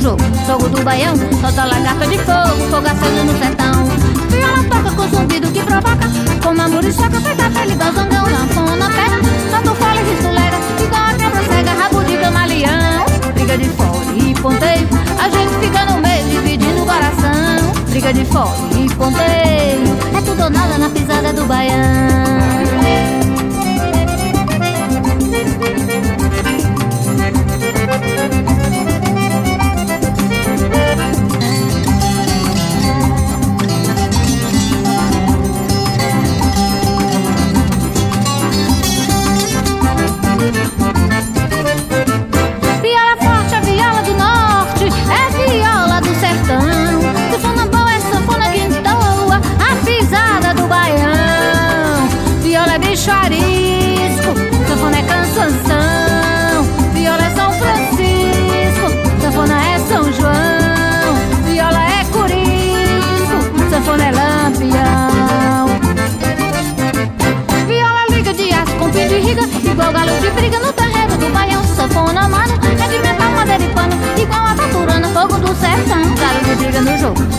Jogo 0.00 0.68
do 0.68 0.82
baião, 0.82 1.14
solta 1.40 1.64
lagarta 1.64 2.06
de 2.06 2.18
fogo, 2.18 2.86
acende 2.86 3.24
no 3.24 3.38
sertão. 3.38 3.84
Viola 4.30 4.64
toca 4.64 4.96
com 4.96 5.08
zumbido 5.08 5.52
que 5.52 5.62
provoca, 5.62 6.08
como 6.42 6.60
a 6.62 6.68
muriçoca 6.68 7.20
feita 7.20 7.50
pele 7.50 7.74
do 7.74 7.84
zangão. 7.84 8.24
Sanfona 8.24 8.90
pega, 8.90 9.20
solta 9.50 9.74
fole 9.74 10.00
e 10.00 10.14
rissulega, 10.14 10.56
igual 10.82 11.02
a 11.02 11.14
quebra 11.14 11.42
cega, 11.44 11.72
rabo 11.72 12.04
de 12.04 12.16
camaleão. 12.16 13.06
Briga 13.34 13.58
de 13.58 13.68
fole 13.68 14.30
e 14.30 14.34
ponteio, 14.34 14.88
a 15.18 15.28
gente 15.28 15.54
fica 15.60 15.84
no 15.84 15.98
meio, 16.00 16.24
dividindo 16.30 16.82
o 16.82 16.86
coração. 16.86 17.72
Briga 17.90 18.12
de 18.12 18.24
fole 18.24 18.86
e 18.86 18.94
ponteio, 18.94 20.16
é 20.16 20.20
tudo 20.24 20.42
ou 20.42 20.50
nada 20.50 20.78
na 20.78 20.88
pisada 20.88 21.32
do 21.32 21.44
baião. 21.44 22.71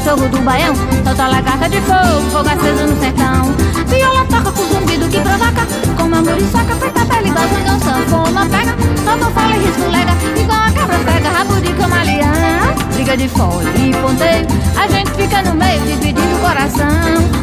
Jogo 0.04 0.28
do 0.30 0.42
baião. 0.42 0.76
Solta 1.04 1.28
lagarta 1.28 1.70
de 1.70 1.82
fogo, 1.82 2.22
fogo 2.32 2.50
aceso 2.50 2.88
no 2.88 3.00
sertão. 3.00 3.54
Viola 3.88 4.26
toca 4.26 4.52
com 4.52 4.68
zumbido 4.68 5.08
que 5.08 5.20
provoca. 5.20 5.66
Como 5.98 6.16
a 6.16 6.22
muriçoca, 6.22 6.76
feita 6.76 7.06
pele 7.06 7.30
igual 7.30 7.48
zangão 7.48 7.80
Sanfona 7.80 8.46
pega, 8.46 8.76
solta 9.04 9.26
fala 9.32 9.56
e 9.56 9.60
risco 9.60 9.90
lega 9.90 10.12
Igual 10.40 10.60
a 10.60 10.72
cabra 10.72 10.98
pega, 11.00 11.30
rabo 11.30 11.62
de 11.62 11.74
camaleão. 11.74 12.76
Briga 12.94 13.18
de 13.18 13.28
fole 13.30 13.90
e 13.90 13.92
ponteio 13.96 14.48
A 14.78 14.88
gente 14.88 15.12
fica 15.12 15.42
no 15.44 15.56
meio, 15.56 15.82
dividindo 15.82 16.36
o 16.36 16.40
coração. 16.40 16.88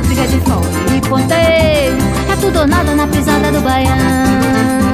Briga 0.06 0.26
de 0.26 0.40
fole 0.40 0.96
e 0.96 1.00
ponteio 1.08 1.98
É 2.30 2.36
tudo 2.40 2.60
ou 2.60 2.66
nada 2.66 2.94
na 2.94 3.06
pisada 3.06 3.50
do 3.52 3.60
baião 3.60 4.89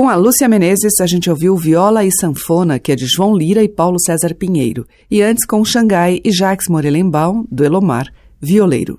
com 0.00 0.08
a 0.08 0.14
Lúcia 0.14 0.48
Menezes, 0.48 0.98
a 0.98 1.06
gente 1.06 1.28
ouviu 1.28 1.54
Viola 1.58 2.02
e 2.06 2.10
Sanfona, 2.10 2.78
que 2.78 2.90
é 2.90 2.96
de 2.96 3.04
João 3.06 3.36
Lira 3.36 3.62
e 3.62 3.68
Paulo 3.68 4.00
César 4.00 4.34
Pinheiro. 4.34 4.86
E 5.10 5.20
antes 5.20 5.44
com 5.44 5.62
Xangai 5.62 6.22
e 6.24 6.32
Jacques 6.32 6.68
Morelenbaum, 6.70 7.44
do 7.50 7.62
Elomar, 7.62 8.06
violeiro. 8.40 8.98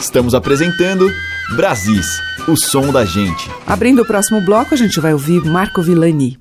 Estamos 0.00 0.34
apresentando 0.34 1.12
Brasis, 1.56 2.06
o 2.48 2.56
som 2.56 2.90
da 2.90 3.04
gente. 3.04 3.50
Abrindo 3.66 4.00
o 4.00 4.06
próximo 4.06 4.40
bloco, 4.40 4.72
a 4.72 4.78
gente 4.78 4.98
vai 4.98 5.12
ouvir 5.12 5.44
Marco 5.44 5.82
Villani. 5.82 6.38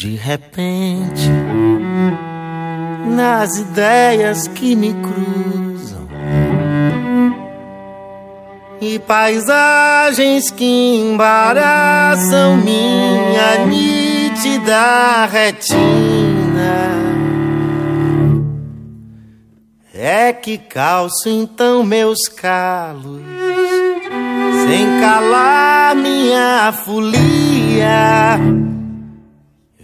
De 0.00 0.16
repente 0.16 1.28
nas 3.14 3.58
ideias 3.58 4.48
que 4.48 4.74
me 4.74 4.94
cruzam 4.94 6.08
e 8.80 8.98
paisagens 9.00 10.50
que 10.50 10.64
embaraçam 10.64 12.56
minha 12.56 13.66
nítida 13.66 15.26
retina. 15.26 15.76
É 19.92 20.32
que 20.32 20.56
calço 20.56 21.28
então 21.28 21.84
meus 21.84 22.26
calos, 22.26 23.20
sem 24.66 24.98
calar 25.02 25.94
minha 25.94 26.72
folia. 26.72 28.69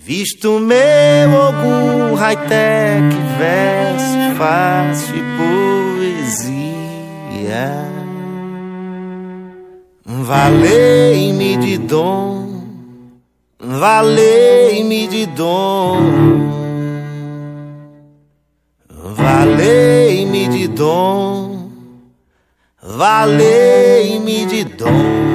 Visto 0.06 0.60
meu 0.60 1.42
algum 1.42 2.14
high-tech, 2.14 3.02
verso 3.36 4.36
fácil 4.38 5.24
poesia. 5.96 6.54
Valei-me 10.04 11.56
de 11.56 11.78
dom, 11.78 12.62
valei-me 13.58 15.08
de 15.08 15.26
dom. 15.26 15.98
Valei-me 18.88 20.48
de 20.48 20.68
dom, 20.68 21.68
valei-me 22.80 24.46
de 24.46 24.64
dom. 24.66 25.25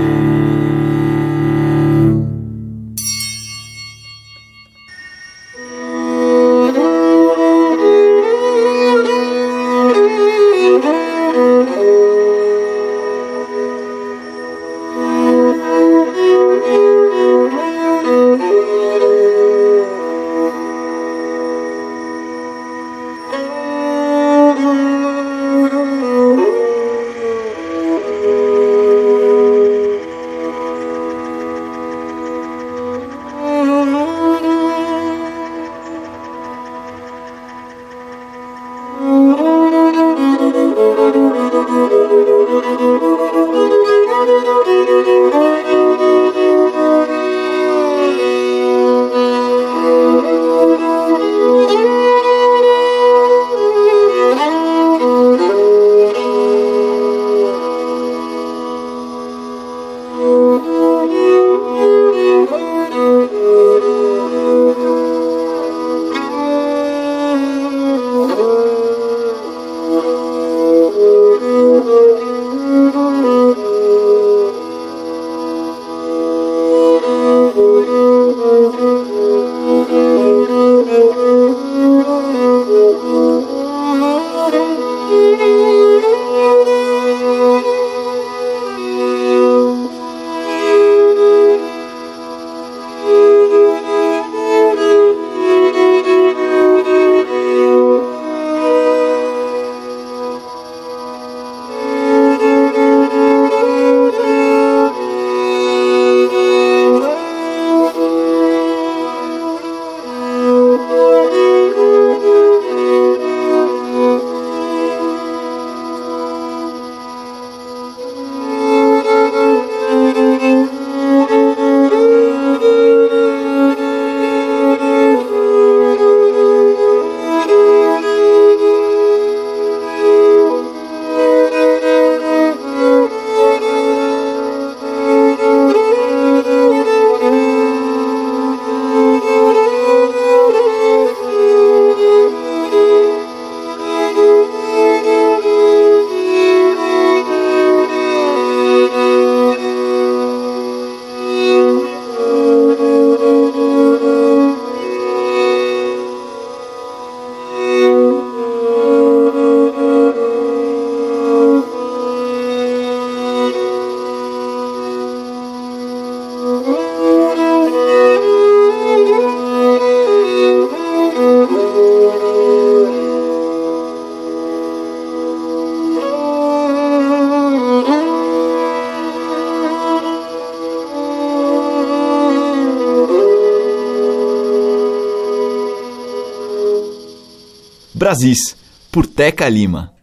Brasis, 188.12 188.58
por 188.92 189.08
Teca 189.08 189.48
Lima. 189.48 189.94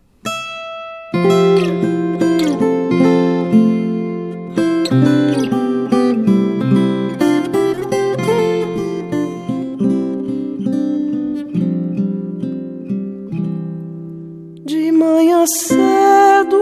De 14.64 14.90
manhã 14.90 15.44
cedo, 15.46 16.56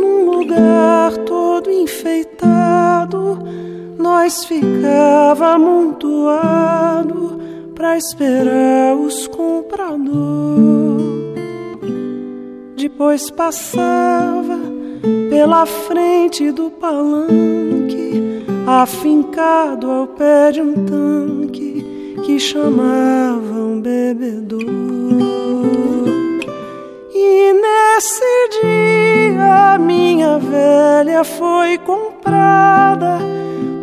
num 0.00 0.30
lugar 0.30 1.16
todo 1.26 1.68
enfeitado, 1.68 3.40
nós 3.98 4.44
ficava 4.44 5.54
amontoado 5.54 7.40
pra 7.74 7.98
esperar 7.98 8.94
os 8.94 9.26
compradores. 9.26 10.91
Depois 12.82 13.30
passava 13.30 14.58
pela 15.30 15.64
frente 15.64 16.50
do 16.50 16.68
palanque, 16.68 18.44
afincado 18.66 19.88
ao 19.88 20.08
pé 20.08 20.50
de 20.50 20.60
um 20.60 20.84
tanque 20.84 22.16
que 22.24 22.40
chamavam 22.40 23.80
bebedouro. 23.80 24.66
E 27.14 27.52
nesse 27.52 28.60
dia 28.60 29.78
minha 29.78 30.40
velha 30.40 31.22
foi 31.22 31.78
comprada 31.78 33.20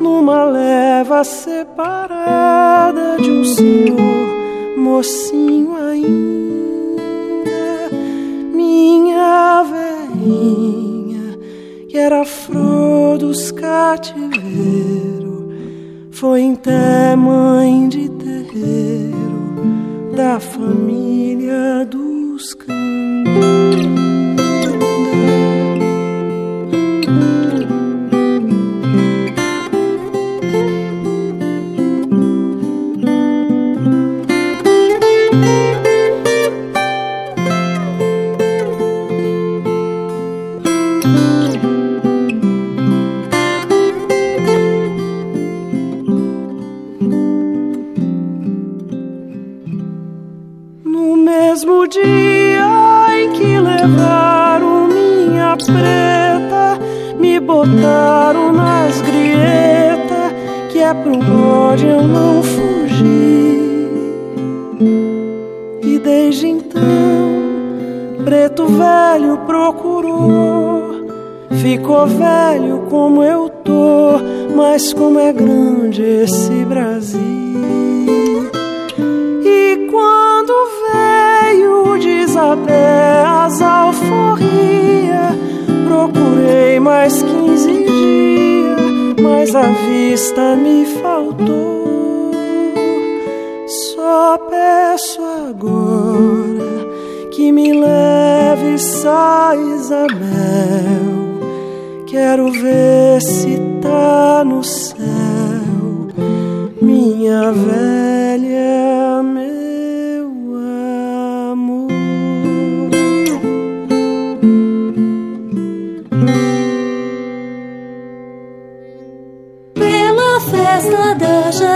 numa 0.02 0.44
leva 0.44 1.24
separada 1.24 3.16
de 3.16 3.32
um 3.32 3.46
senhor 3.46 4.76
mocinho 4.78 5.74
ainda, 5.74 6.39
minha 8.80 9.64
velhinha 9.64 11.38
que 11.90 11.98
era 11.98 12.24
flor 12.24 13.18
dos 13.18 13.52
cativeiros, 13.52 14.24
foi 16.12 16.54
até 16.54 17.16
mãe 17.16 17.90
de 17.90 18.10
terreiro 18.10 19.20
da 20.16 20.40
família 20.40 21.86
dos 21.86 22.54
cães. 51.90 52.30
botaram 57.50 58.54
nas 58.54 59.02
grietas 59.02 60.34
que 60.72 60.80
é 60.80 60.94
pro 60.94 61.18
bode 61.18 61.88
eu 61.88 62.04
não 62.04 62.44
fugir. 62.44 63.90
E 65.82 66.00
desde 66.00 66.48
então, 66.48 66.84
preto 68.24 68.68
velho 68.68 69.38
procurou. 69.48 71.08
Ficou 71.62 72.06
velho 72.06 72.86
como 72.90 73.24
eu 73.24 73.50
tô, 73.50 74.20
mas 74.56 74.94
como 74.94 75.20
é 75.20 75.34
grande 75.34 76.04
esse 76.04 76.64
Brasil. 76.66 77.49
Desabé 82.50 83.24
as 83.26 83.62
alforrias 83.62 85.36
procurei 85.88 86.80
mais 86.80 87.22
quinze 87.22 87.72
dias, 87.72 89.16
mas 89.22 89.56
a 89.56 89.64
vista 89.64 90.56
me 90.56 90.86
faltou. 90.86 92.32
Só 93.68 94.38
peço 94.50 95.22
agora 95.50 96.90
que 97.32 97.52
me 97.52 97.74
leve 97.74 98.80
Sá 98.80 99.54
Isabel. 99.76 100.20
Quero 102.08 102.52
ver 102.52 103.22
se 103.22 103.58
tá 103.82 104.44
no 104.44 104.64
céu, 104.64 104.98
minha 106.82 107.52
velha. 107.52 108.19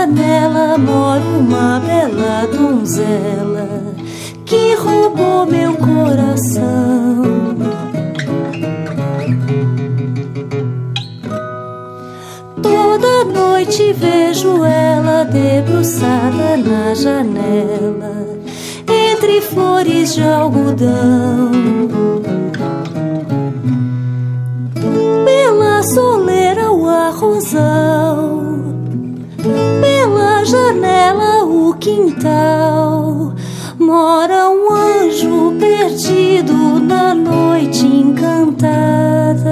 Janela 0.04 0.76
mora 0.76 1.22
uma 1.22 1.80
bela 1.80 2.46
donzela 2.52 3.66
que 4.44 4.74
roubou 4.74 5.46
meu 5.46 5.74
coração. 5.76 7.54
Toda 12.62 13.24
noite 13.24 13.94
vejo 13.94 14.62
ela 14.62 15.24
debruçada 15.24 16.58
na 16.58 16.94
janela, 16.94 18.26
entre 18.86 19.40
flores 19.40 20.14
de 20.14 20.22
algodão. 20.22 21.50
Pela 25.24 25.82
soleira 25.82 26.70
o 26.70 26.86
arrozal 26.86 28.44
quintal 31.84 33.34
mora 33.78 34.48
um 34.48 34.72
anjo 34.72 35.52
perdido 35.60 36.80
na 36.80 37.14
noite 37.14 37.84
encantada, 37.84 39.44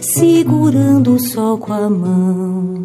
segurando 0.00 1.16
o 1.16 1.20
sol 1.20 1.58
com 1.58 1.72
a 1.72 1.90
mão, 1.90 2.84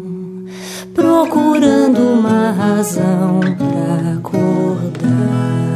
procurando 0.92 2.00
uma 2.00 2.50
razão 2.50 3.38
pra 3.56 4.14
acordar. 4.14 5.73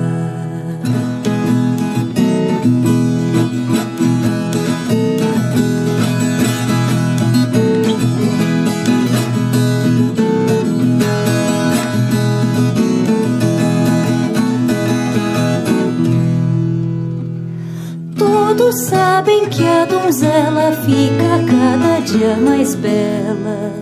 Sabem 18.73 19.49
que 19.49 19.65
a 19.65 19.85
donzela 19.85 20.73
fica 20.73 21.45
cada 21.47 22.01
dia 22.01 22.37
mais 22.37 22.75
bela, 22.75 23.73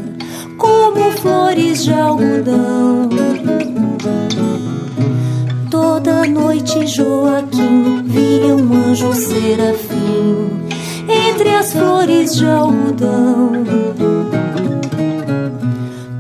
como 0.57 1.11
flores 1.13 1.85
de 1.85 1.93
algodão. 1.93 3.09
Toda 5.71 6.27
noite 6.27 6.87
Joaquim 6.87 8.03
via 8.05 8.55
um 8.55 8.91
anjo 8.91 9.13
serafim 9.13 10.67
entre 11.09 11.51
as 11.55 11.73
flores 11.73 12.37
de 12.37 12.47
algodão. 12.47 13.53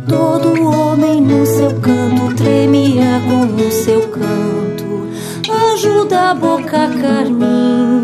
Todo 0.08 0.68
homem 0.68 1.20
no 1.20 1.46
seu 1.46 1.72
canto 1.80 2.34
tremia 2.34 3.20
com 3.28 3.62
o 3.62 3.70
seu 3.70 4.08
canto, 4.08 5.08
anjo 5.50 6.04
da 6.06 6.34
boca 6.34 6.88
carmim. 7.00 7.95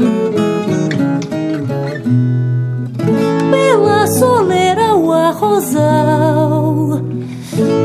Arrozal, 5.77 7.01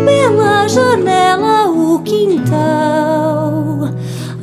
pela 0.05 0.67
janela 0.67 1.69
o 1.69 1.99
quintal. 1.99 3.89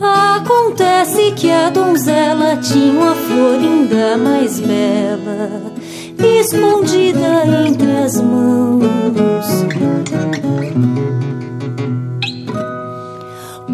Acontece 0.01 1.33
que 1.33 1.51
a 1.51 1.71
donzela 1.71 2.57
tinha 2.57 2.93
uma 2.93 3.15
flor 3.15 3.55
ainda 3.59 4.17
mais 4.19 4.61
bela, 4.61 5.73
escondida 6.19 7.45
entre 7.67 7.91
as 7.91 8.21
mãos. 8.21 8.85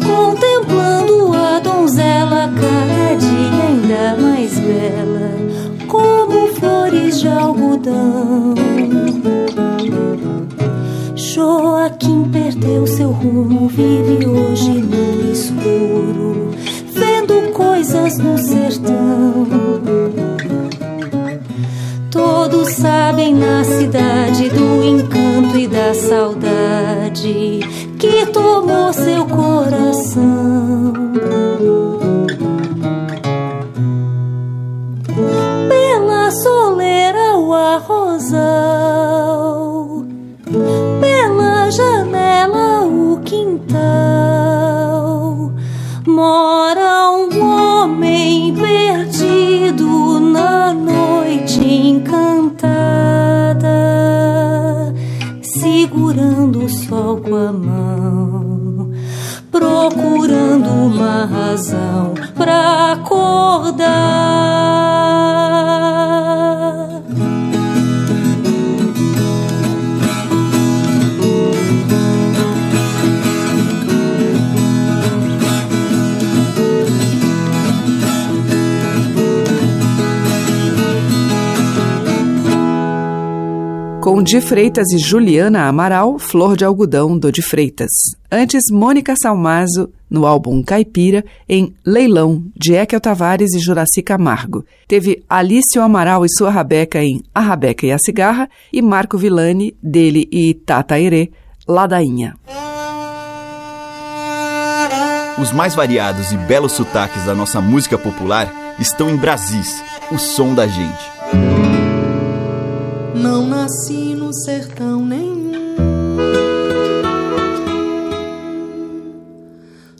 Contemplando 0.05 1.33
a 1.33 1.59
donzela 1.59 2.49
cada 2.55 3.15
dia 3.15 3.63
ainda 3.67 4.21
mais 4.21 4.57
bela, 4.59 5.31
como 5.87 6.47
flores 6.55 7.10
de 7.21 7.27
algodão. 7.27 8.55
Joaquim 11.15 12.27
perdeu 12.31 12.87
seu 12.87 13.11
rumo, 13.11 13.67
vive 13.67 14.25
hoje 14.25 14.71
no 14.71 15.31
escuro, 15.31 16.49
vendo 16.91 17.51
coisas 17.53 18.17
no 18.17 18.39
sertão. 18.39 19.47
Todos 22.09 22.69
sabem 22.69 23.35
na 23.35 23.63
cidade 23.63 24.49
do 24.49 24.83
encanto 24.83 25.57
e 25.59 25.67
da 25.67 25.93
saudade 25.93 27.59
que 27.99 28.25
tomou 28.31 28.91
seu 28.93 29.25
coração. 29.27 30.93
Quintal, 43.31 43.79
mora 46.05 47.09
um 47.11 47.29
homem 47.41 48.53
perdido 48.53 50.19
na 50.19 50.73
noite 50.73 51.63
encantada. 51.63 52.51
segurando 55.41 56.65
o 56.65 56.69
sol 56.69 57.21
com 57.21 57.35
a 57.35 57.53
mão, 57.53 58.91
procurando 59.49 60.69
uma 60.69 61.25
razão 61.25 62.13
pra 62.35 62.91
acordar. 62.91 64.41
Com 84.01 84.23
Di 84.23 84.41
Freitas 84.41 84.91
e 84.91 84.97
Juliana 84.97 85.67
Amaral, 85.67 86.17
Flor 86.17 86.57
de 86.57 86.65
Algodão 86.65 87.15
do 87.15 87.31
Di 87.31 87.43
Freitas. 87.43 87.91
Antes, 88.31 88.63
Mônica 88.71 89.13
Salmazo, 89.21 89.91
no 90.09 90.25
álbum 90.25 90.63
Caipira, 90.63 91.23
em 91.47 91.71
Leilão, 91.85 92.43
de 92.57 92.73
Ekel 92.73 92.99
Tavares 92.99 93.53
e 93.53 93.59
Juraci 93.59 94.01
Camargo. 94.01 94.65
Teve 94.87 95.23
Alício 95.29 95.83
Amaral 95.83 96.25
e 96.25 96.29
sua 96.35 96.49
Rabeca 96.49 97.03
em 97.03 97.21
A 97.33 97.41
Rabeca 97.41 97.85
e 97.85 97.91
a 97.91 97.99
Cigarra, 97.99 98.49
e 98.73 98.81
Marco 98.81 99.19
Villani, 99.19 99.75
dele 99.81 100.27
e 100.31 100.55
Tata 100.55 100.95
Ladainha. 101.67 102.35
Os 105.39 105.51
mais 105.51 105.75
variados 105.75 106.31
e 106.31 106.37
belos 106.37 106.71
sotaques 106.71 107.23
da 107.25 107.35
nossa 107.35 107.61
música 107.61 107.99
popular 107.99 108.51
estão 108.79 109.11
em 109.11 109.15
Brasis, 109.15 109.81
o 110.11 110.17
som 110.17 110.55
da 110.55 110.65
gente. 110.65 111.70
Não 113.13 113.45
nasci 113.45 114.15
no 114.15 114.33
sertão 114.33 115.05
nenhum. 115.05 115.51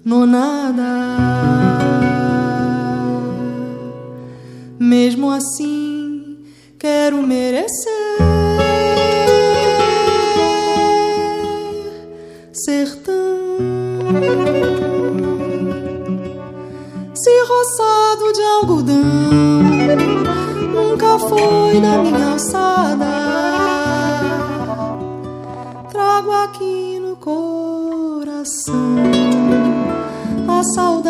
No 0.03 0.25
nada. 0.25 0.81
Mesmo 4.79 5.29
assim, 5.29 6.37
quero 6.79 7.21
merecer. 7.21 7.91
Sertão. 12.53 13.13
Se 17.13 17.43
roçado 17.43 18.33
de 18.33 18.41
algodão 18.41 20.30
nunca 20.91 21.19
foi 21.19 21.79
da 21.79 21.97
minha 21.99 22.33
alçada. 22.33 23.05
Trago 25.89 26.31
aqui 26.31 26.99
no 26.99 27.15
coração 27.15 28.75
a 30.47 30.63
saudade 30.63 31.00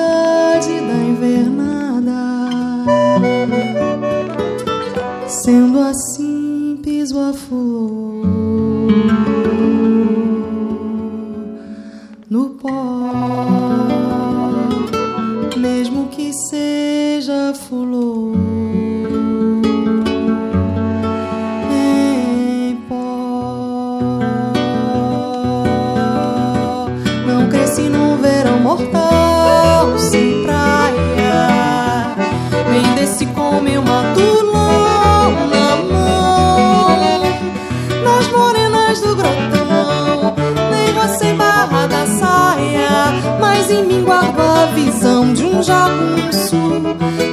visão 44.76 45.34
de 45.34 45.46
um 45.46 45.62
jagunço 45.64 46.58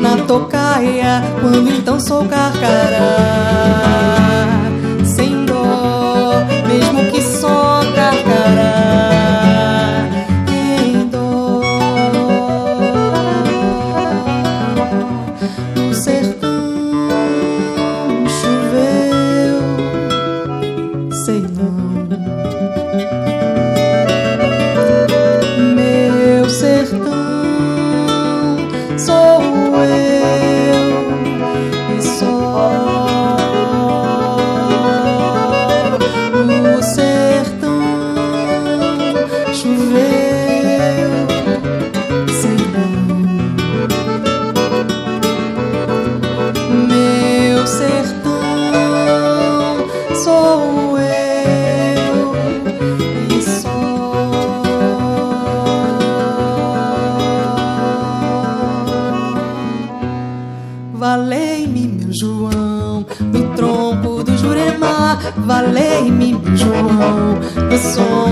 na 0.00 0.16
tocaia. 0.26 1.22
Quando 1.40 1.70
então 1.70 1.98
sou 2.00 2.24
carcará, 2.24 3.16
sem 5.04 5.44
dó, 5.44 6.42
mesmo 6.66 7.10
que 7.10 7.20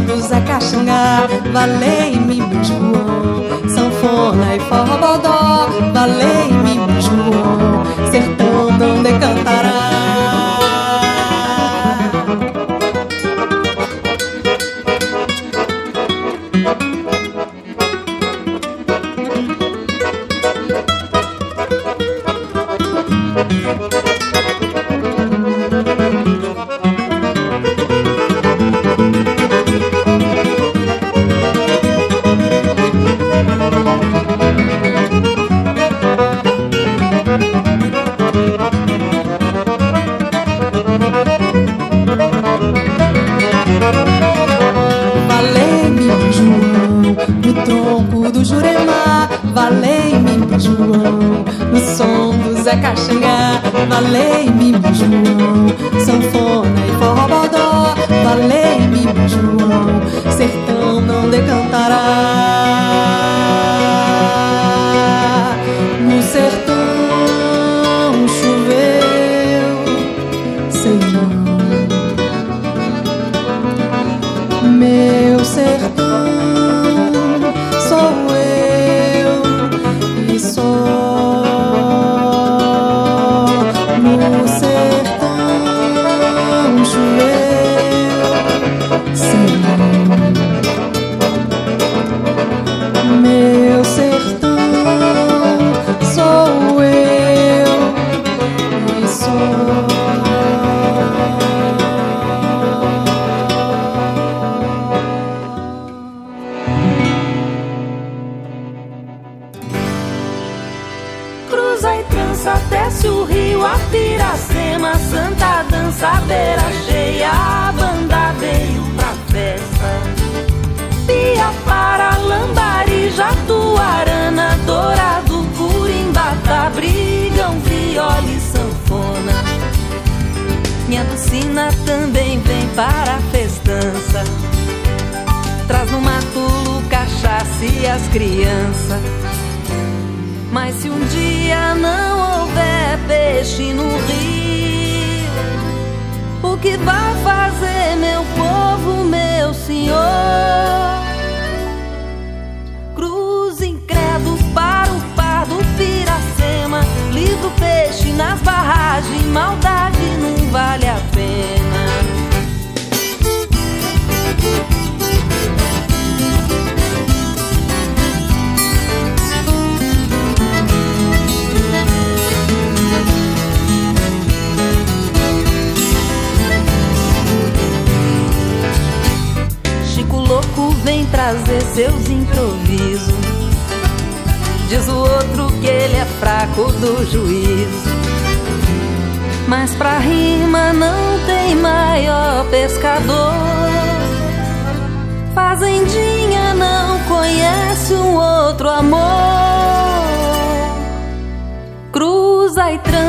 do 0.03 0.21
Zé 0.21 0.41
Caxangá. 0.41 1.27
Valei-me, 1.53 2.37
meu 2.37 2.65
João, 2.65 3.69
sanfona 3.69 4.57
e 4.57 4.61
forró 4.61 4.97
bodó. 4.99 5.69
Valei-me, 5.93 6.56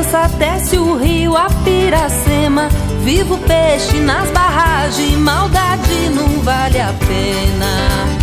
criança 0.08 0.28
desce 0.38 0.78
o 0.78 0.97
rio 0.97 1.36
Apiracema. 1.36 2.70
Vivo 3.03 3.38
peixe 3.39 3.97
nas 3.99 4.30
barragens, 4.32 5.18
maldade 5.18 6.10
não 6.10 6.41
vale 6.41 6.80
a 6.80 6.93
pena. 6.93 8.16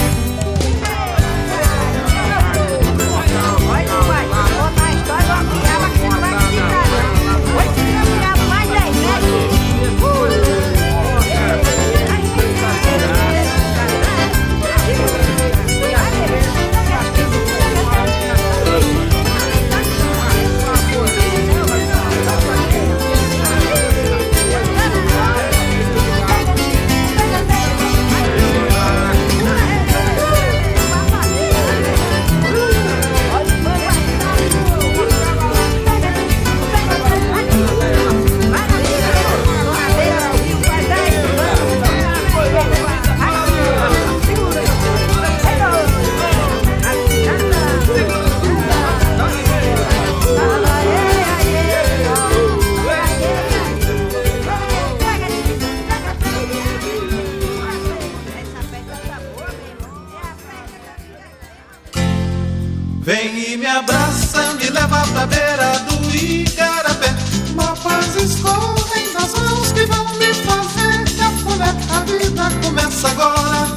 começa 73.05 73.09
agora. 73.09 73.75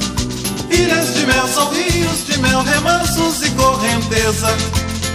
Ilhas 0.70 1.14
de 1.14 1.26
mel 1.26 1.46
são 1.48 1.70
rios 1.70 2.26
de 2.26 2.38
mel, 2.38 2.62
remansos 2.62 3.42
e 3.42 3.50
correnteza. 3.50 4.48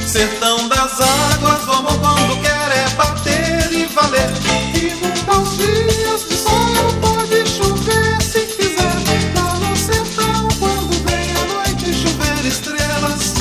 Sertão 0.05 0.67
das 0.67 1.01
águas, 1.01 1.61
vamos 1.65 1.95
quando 1.97 2.41
quer 2.41 2.71
é 2.71 2.89
bater 2.95 3.71
e 3.71 3.85
valer. 3.85 4.29
E 4.75 4.93
mudar 4.95 5.39
os 5.39 5.57
dias 5.57 6.29
de 6.29 6.35
sol 6.35 6.93
pode 7.01 7.47
chover 7.47 8.21
se 8.21 8.41
quiser. 8.41 9.33
Lá 9.35 9.55
no 9.55 9.75
sertão, 9.75 10.47
quando 10.59 11.05
vem 11.05 11.31
a 11.35 11.45
noite 11.53 11.93
chover 11.93 12.45
estrelas. 12.45 13.33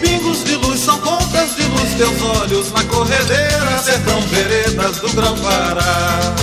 Pingos 0.00 0.44
de 0.44 0.56
luz 0.56 0.80
são 0.80 0.98
contas 0.98 1.54
de 1.56 1.62
luz, 1.62 1.94
teus 1.96 2.22
olhos 2.40 2.72
na 2.72 2.82
corredeira. 2.84 3.78
Sertão 3.82 4.20
veredas 4.22 4.96
do 4.98 5.12
Grão-Pará. 5.12 6.34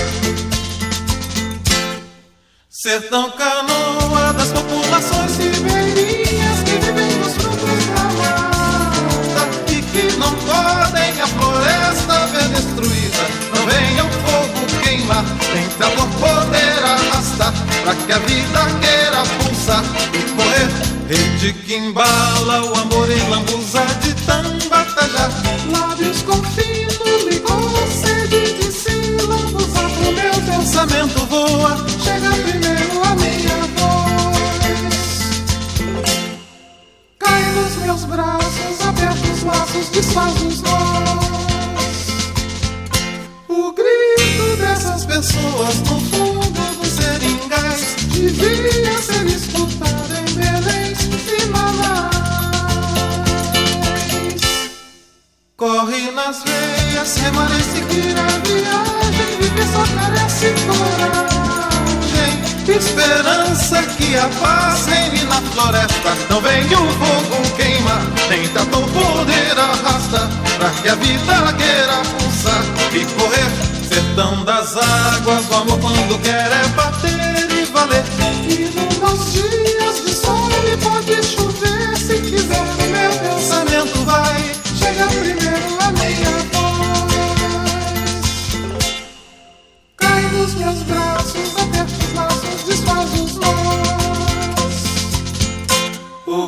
Sertão 2.84 3.32
Cano 3.32 3.73
que 21.74 21.78
embala 21.78 22.66
o 22.66 22.76
amor 22.78 23.10
em 23.10 23.30
lambu. 23.30 23.63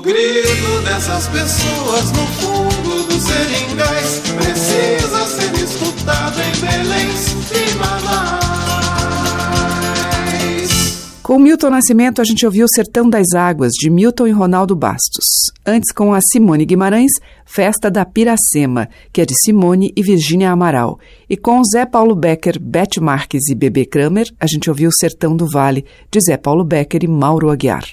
grito 0.05 0.81
dessas 0.83 1.27
pessoas 1.27 2.11
no 2.11 2.27
fundo 2.27 3.07
dos 3.07 3.23
seringais 3.23 4.21
precisa 4.37 5.25
ser 5.25 5.51
escutado 5.63 6.39
em 6.39 6.51
Belém 6.61 7.09
e 7.51 7.75
Manaus. 7.75 8.45
Com 11.23 11.39
Milton 11.39 11.71
Nascimento, 11.71 12.21
a 12.21 12.23
gente 12.23 12.45
ouviu 12.45 12.67
Sertão 12.69 13.09
das 13.09 13.33
Águas, 13.33 13.71
de 13.71 13.89
Milton 13.89 14.27
e 14.27 14.31
Ronaldo 14.31 14.75
Bastos. 14.75 15.25
Antes, 15.65 15.91
com 15.91 16.13
a 16.13 16.19
Simone 16.21 16.65
Guimarães, 16.65 17.13
Festa 17.43 17.89
da 17.89 18.05
Piracema, 18.05 18.87
que 19.11 19.21
é 19.21 19.25
de 19.25 19.33
Simone 19.43 19.91
e 19.97 20.03
Virgínia 20.03 20.51
Amaral. 20.51 20.99
E 21.27 21.35
com 21.35 21.63
Zé 21.63 21.83
Paulo 21.83 22.15
Becker, 22.15 22.61
Beth 22.61 23.01
Marques 23.01 23.49
e 23.49 23.55
Bebê 23.55 23.87
Kramer, 23.87 24.27
a 24.39 24.45
gente 24.45 24.69
ouviu 24.69 24.91
Sertão 24.99 25.35
do 25.35 25.49
Vale, 25.49 25.83
de 26.11 26.19
Zé 26.21 26.37
Paulo 26.37 26.63
Becker 26.63 27.03
e 27.03 27.07
Mauro 27.07 27.49
Aguiar. 27.49 27.83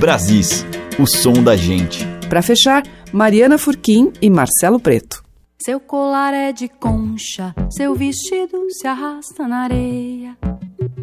Brasis, 0.00 0.64
o 0.98 1.06
som 1.06 1.42
da 1.44 1.54
gente. 1.54 2.06
Para 2.26 2.40
fechar, 2.40 2.82
Mariana 3.12 3.58
Furquim 3.58 4.10
e 4.22 4.30
Marcelo 4.30 4.80
Preto. 4.80 5.22
Seu 5.62 5.78
colar 5.78 6.32
é 6.32 6.52
de 6.52 6.68
concha, 6.68 7.54
seu 7.68 7.94
vestido 7.94 8.66
se 8.70 8.86
arrasta 8.86 9.46
na 9.46 9.64
areia. 9.64 10.38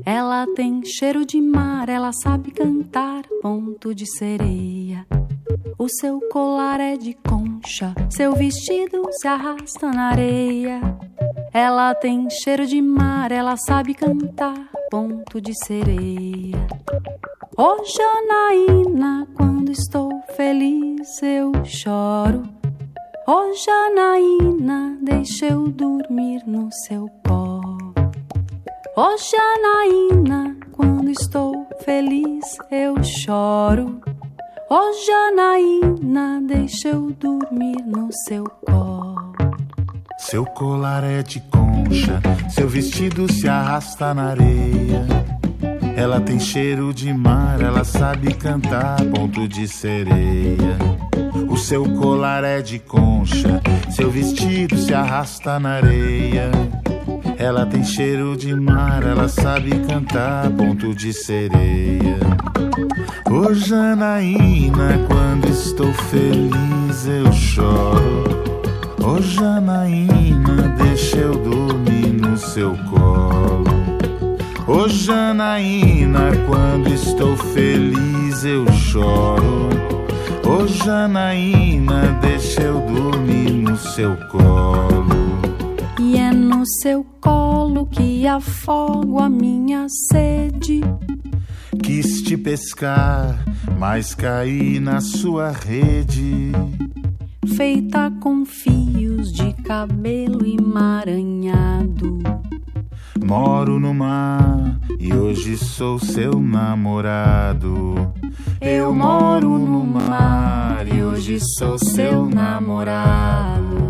Ela 0.03 0.47
tem 0.55 0.83
cheiro 0.83 1.23
de 1.27 1.39
mar, 1.39 1.89
ela 1.89 2.11
sabe 2.11 2.49
cantar 2.49 3.21
ponto 3.39 3.93
de 3.93 4.11
sereia. 4.17 5.05
O 5.77 5.87
seu 5.87 6.19
colar 6.31 6.79
é 6.79 6.97
de 6.97 7.13
concha, 7.13 7.93
seu 8.09 8.33
vestido 8.33 9.07
se 9.11 9.27
arrasta 9.27 9.91
na 9.91 10.09
areia. 10.09 10.81
Ela 11.53 11.93
tem 11.93 12.27
cheiro 12.31 12.65
de 12.65 12.81
mar, 12.81 13.31
ela 13.31 13.57
sabe 13.57 13.93
cantar 13.93 14.57
ponto 14.89 15.39
de 15.39 15.53
sereia. 15.67 16.57
Ô 17.59 17.75
oh, 17.75 17.83
Janaína, 17.83 19.27
quando 19.33 19.71
estou 19.71 20.11
feliz 20.35 21.23
eu 21.23 21.51
choro. 21.65 22.43
Ô 23.27 23.31
oh, 23.31 23.53
Janaína, 23.55 24.95
deixa 25.01 25.47
eu 25.47 25.67
dormir 25.67 26.43
no 26.45 26.69
seu 26.71 27.09
colo. 27.27 27.95
Ô 28.95 29.01
oh, 29.01 29.17
Janaína, 29.17 30.55
quando 30.71 31.09
estou 31.09 31.67
feliz 31.83 32.45
eu 32.69 33.03
choro. 33.03 34.01
Ô 34.69 34.75
oh, 34.75 34.93
Janaína, 35.07 36.39
deixa 36.45 36.89
eu 36.89 37.09
dormir 37.13 37.83
no 37.87 38.09
seu 38.27 38.43
colo. 38.67 39.33
Seu 40.19 40.45
colar 40.45 41.03
é 41.03 41.23
de 41.23 41.39
concha, 41.39 42.21
seu 42.51 42.69
vestido 42.69 43.27
se 43.33 43.49
arrasta 43.49 44.13
na 44.13 44.25
areia. 44.29 45.36
Ela 45.97 46.21
tem 46.21 46.39
cheiro 46.39 46.93
de 46.93 47.11
mar, 47.11 47.59
ela 47.59 47.83
sabe 47.83 48.31
cantar 48.31 49.03
ponto 49.05 49.47
de 49.47 49.67
sereia. 49.67 50.77
O 51.49 51.57
seu 51.57 51.83
colar 51.85 52.43
é 52.43 52.61
de 52.61 52.77
concha, 52.77 53.59
seu 53.89 54.11
vestido 54.11 54.77
se 54.77 54.93
arrasta 54.93 55.59
na 55.59 55.69
areia. 55.69 56.51
Ela 57.35 57.65
tem 57.65 57.83
cheiro 57.83 58.37
de 58.37 58.53
mar, 58.53 59.01
ela 59.01 59.27
sabe 59.27 59.71
cantar 59.87 60.51
ponto 60.51 60.93
de 60.93 61.11
sereia. 61.11 62.19
Ô 63.27 63.51
Janaína, 63.55 64.99
quando 65.07 65.49
estou 65.49 65.91
feliz 65.93 67.07
eu 67.07 67.33
choro. 67.33 68.61
Ô 69.03 69.19
Janaína, 69.19 70.75
deixa 70.77 71.17
eu 71.17 71.33
dormir 71.33 72.11
no 72.21 72.37
seu 72.37 72.77
colo. 72.87 73.26
Ô 74.67 74.89
Janaína, 74.89 76.31
quando 76.45 76.93
estou 76.93 77.37
feliz 77.37 78.43
eu 78.43 78.69
choro. 78.73 79.69
Ô 80.45 80.67
Janaína, 80.67 82.19
deixa 82.21 82.63
eu 82.63 82.81
dormir 82.81 83.49
no 83.51 83.77
seu 83.77 84.17
colo. 84.27 85.39
E 85.97 86.17
é 86.17 86.33
no 86.33 86.63
seu 86.81 87.05
colo 87.21 87.85
que 87.85 88.27
afogo 88.27 89.19
a 89.19 89.29
minha 89.29 89.87
sede. 90.09 90.81
Quis 91.81 92.21
te 92.21 92.35
pescar, 92.35 93.41
mas 93.79 94.13
caí 94.13 94.81
na 94.81 94.99
sua 94.99 95.49
rede. 95.49 96.51
Feita 97.55 98.11
com 98.19 98.45
fios 98.45 99.31
de 99.31 99.53
cabelo 99.63 100.45
emaranhado. 100.45 102.36
Moro 103.27 103.77
no 103.77 103.93
mar 103.93 104.79
e 104.97 105.13
hoje 105.13 105.57
sou 105.57 105.99
seu 105.99 106.39
namorado. 106.39 108.13
Eu 108.61 108.93
moro 108.93 109.59
no 109.59 109.83
mar 109.83 110.87
e 110.87 111.03
hoje 111.03 111.37
sou 111.41 111.77
seu 111.77 112.25
namorado. 112.25 113.83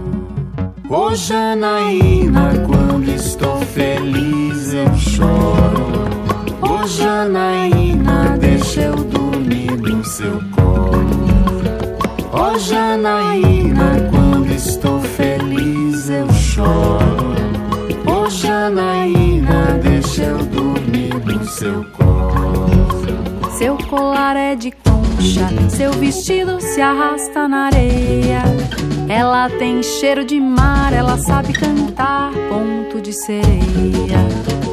Ô 0.90 1.14
Janaína, 1.14 2.52
quando 2.66 3.10
estou 3.10 3.62
feliz 3.62 4.74
eu 4.74 4.96
choro. 4.96 6.08
Ô 6.60 6.88
Janaína, 6.88 8.36
deixa 8.40 8.82
eu 8.82 8.96
dormir 8.96 9.78
no 9.78 10.04
seu 10.04 10.42
colo. 10.56 11.28
Ô 12.34 12.58
Janaína, 12.58 14.10
quando 14.10 14.52
estou 14.52 15.00
feliz 15.00 16.10
eu 16.10 16.28
choro. 16.34 17.38
Ô 18.04 18.30
Janaína, 18.30 19.27
seu 21.58 21.84
colo. 21.86 23.52
Seu 23.58 23.78
colar 23.90 24.36
é 24.36 24.56
de 24.56 24.70
concha, 24.70 25.48
seu 25.70 25.92
vestido 25.94 26.62
se 26.62 26.80
arrasta 26.80 27.48
na 27.48 27.66
areia. 27.66 28.44
Ela 29.10 29.50
tem 29.50 29.82
cheiro 29.82 30.24
de 30.24 30.40
mar, 30.40 30.94
ela 30.94 31.18
sabe 31.18 31.54
cantar 31.54 32.32
ponto 32.48 33.02
de 33.02 33.12
sereia. 33.12 34.20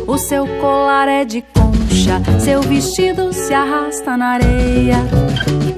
O 0.07 0.19
seu 0.19 0.47
colar 0.61 1.09
é 1.09 1.25
de 1.25 1.43
concha, 1.55 2.21
seu 2.39 2.61
vestido 2.61 3.33
se 3.33 3.55
arrasta 3.55 4.15
na 4.19 4.33
areia. 4.33 4.99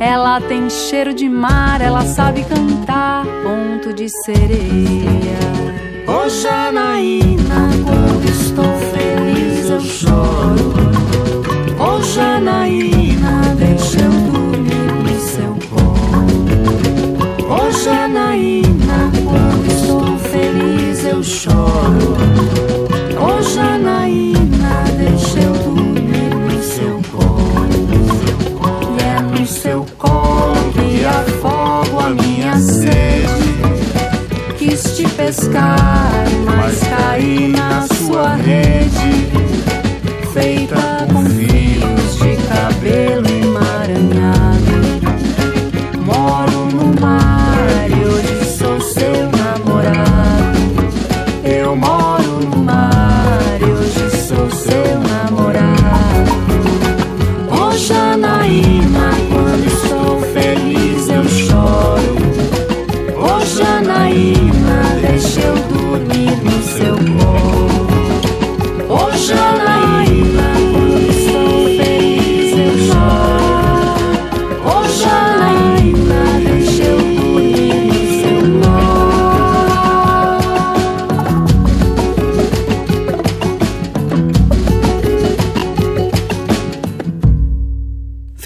Ela 0.01 0.41
tem 0.41 0.69
cheiro 0.69 1.15
de 1.15 1.29
mar, 1.29 1.81
ela 1.81 2.05
sabe 2.05 2.43
cantar 2.43 3.25
ponto 3.45 3.93
de 3.93 4.09
sereia. 4.25 5.39
Ô 6.09 6.29
Janaína, 6.29 7.71
quando 7.85 8.25
estou 8.29 8.76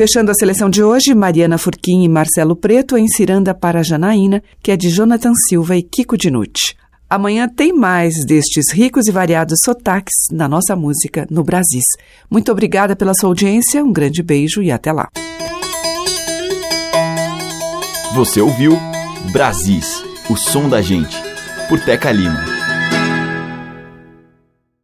Fechando 0.01 0.30
a 0.30 0.34
seleção 0.34 0.70
de 0.70 0.82
hoje, 0.82 1.14
Mariana 1.14 1.59
Furquim 1.59 2.05
e 2.05 2.09
Marcelo 2.09 2.57
Preto 2.57 2.96
em 2.96 3.07
Ciranda 3.07 3.53
para 3.53 3.82
Janaína, 3.82 4.42
que 4.62 4.70
é 4.70 4.76
de 4.76 4.88
Jonathan 4.88 5.34
Silva 5.46 5.76
e 5.76 5.82
Kiko 5.82 6.16
Dinucci. 6.16 6.74
Amanhã 7.07 7.46
tem 7.46 7.70
mais 7.70 8.24
destes 8.24 8.72
ricos 8.72 9.09
e 9.09 9.12
variados 9.12 9.59
sotaques 9.62 10.14
na 10.32 10.48
nossa 10.48 10.74
música 10.74 11.26
no 11.30 11.44
Brasis. 11.44 11.84
Muito 12.30 12.51
obrigada 12.51 12.96
pela 12.96 13.12
sua 13.12 13.28
audiência, 13.28 13.84
um 13.84 13.92
grande 13.92 14.22
beijo 14.22 14.62
e 14.62 14.72
até 14.72 14.90
lá. 14.90 15.07
Você 18.14 18.40
ouviu 18.40 18.80
Brasis, 19.32 20.03
o 20.30 20.34
som 20.34 20.66
da 20.66 20.80
gente, 20.80 21.14
por 21.68 21.78
Teca 21.78 22.11
Lima. 22.11 22.59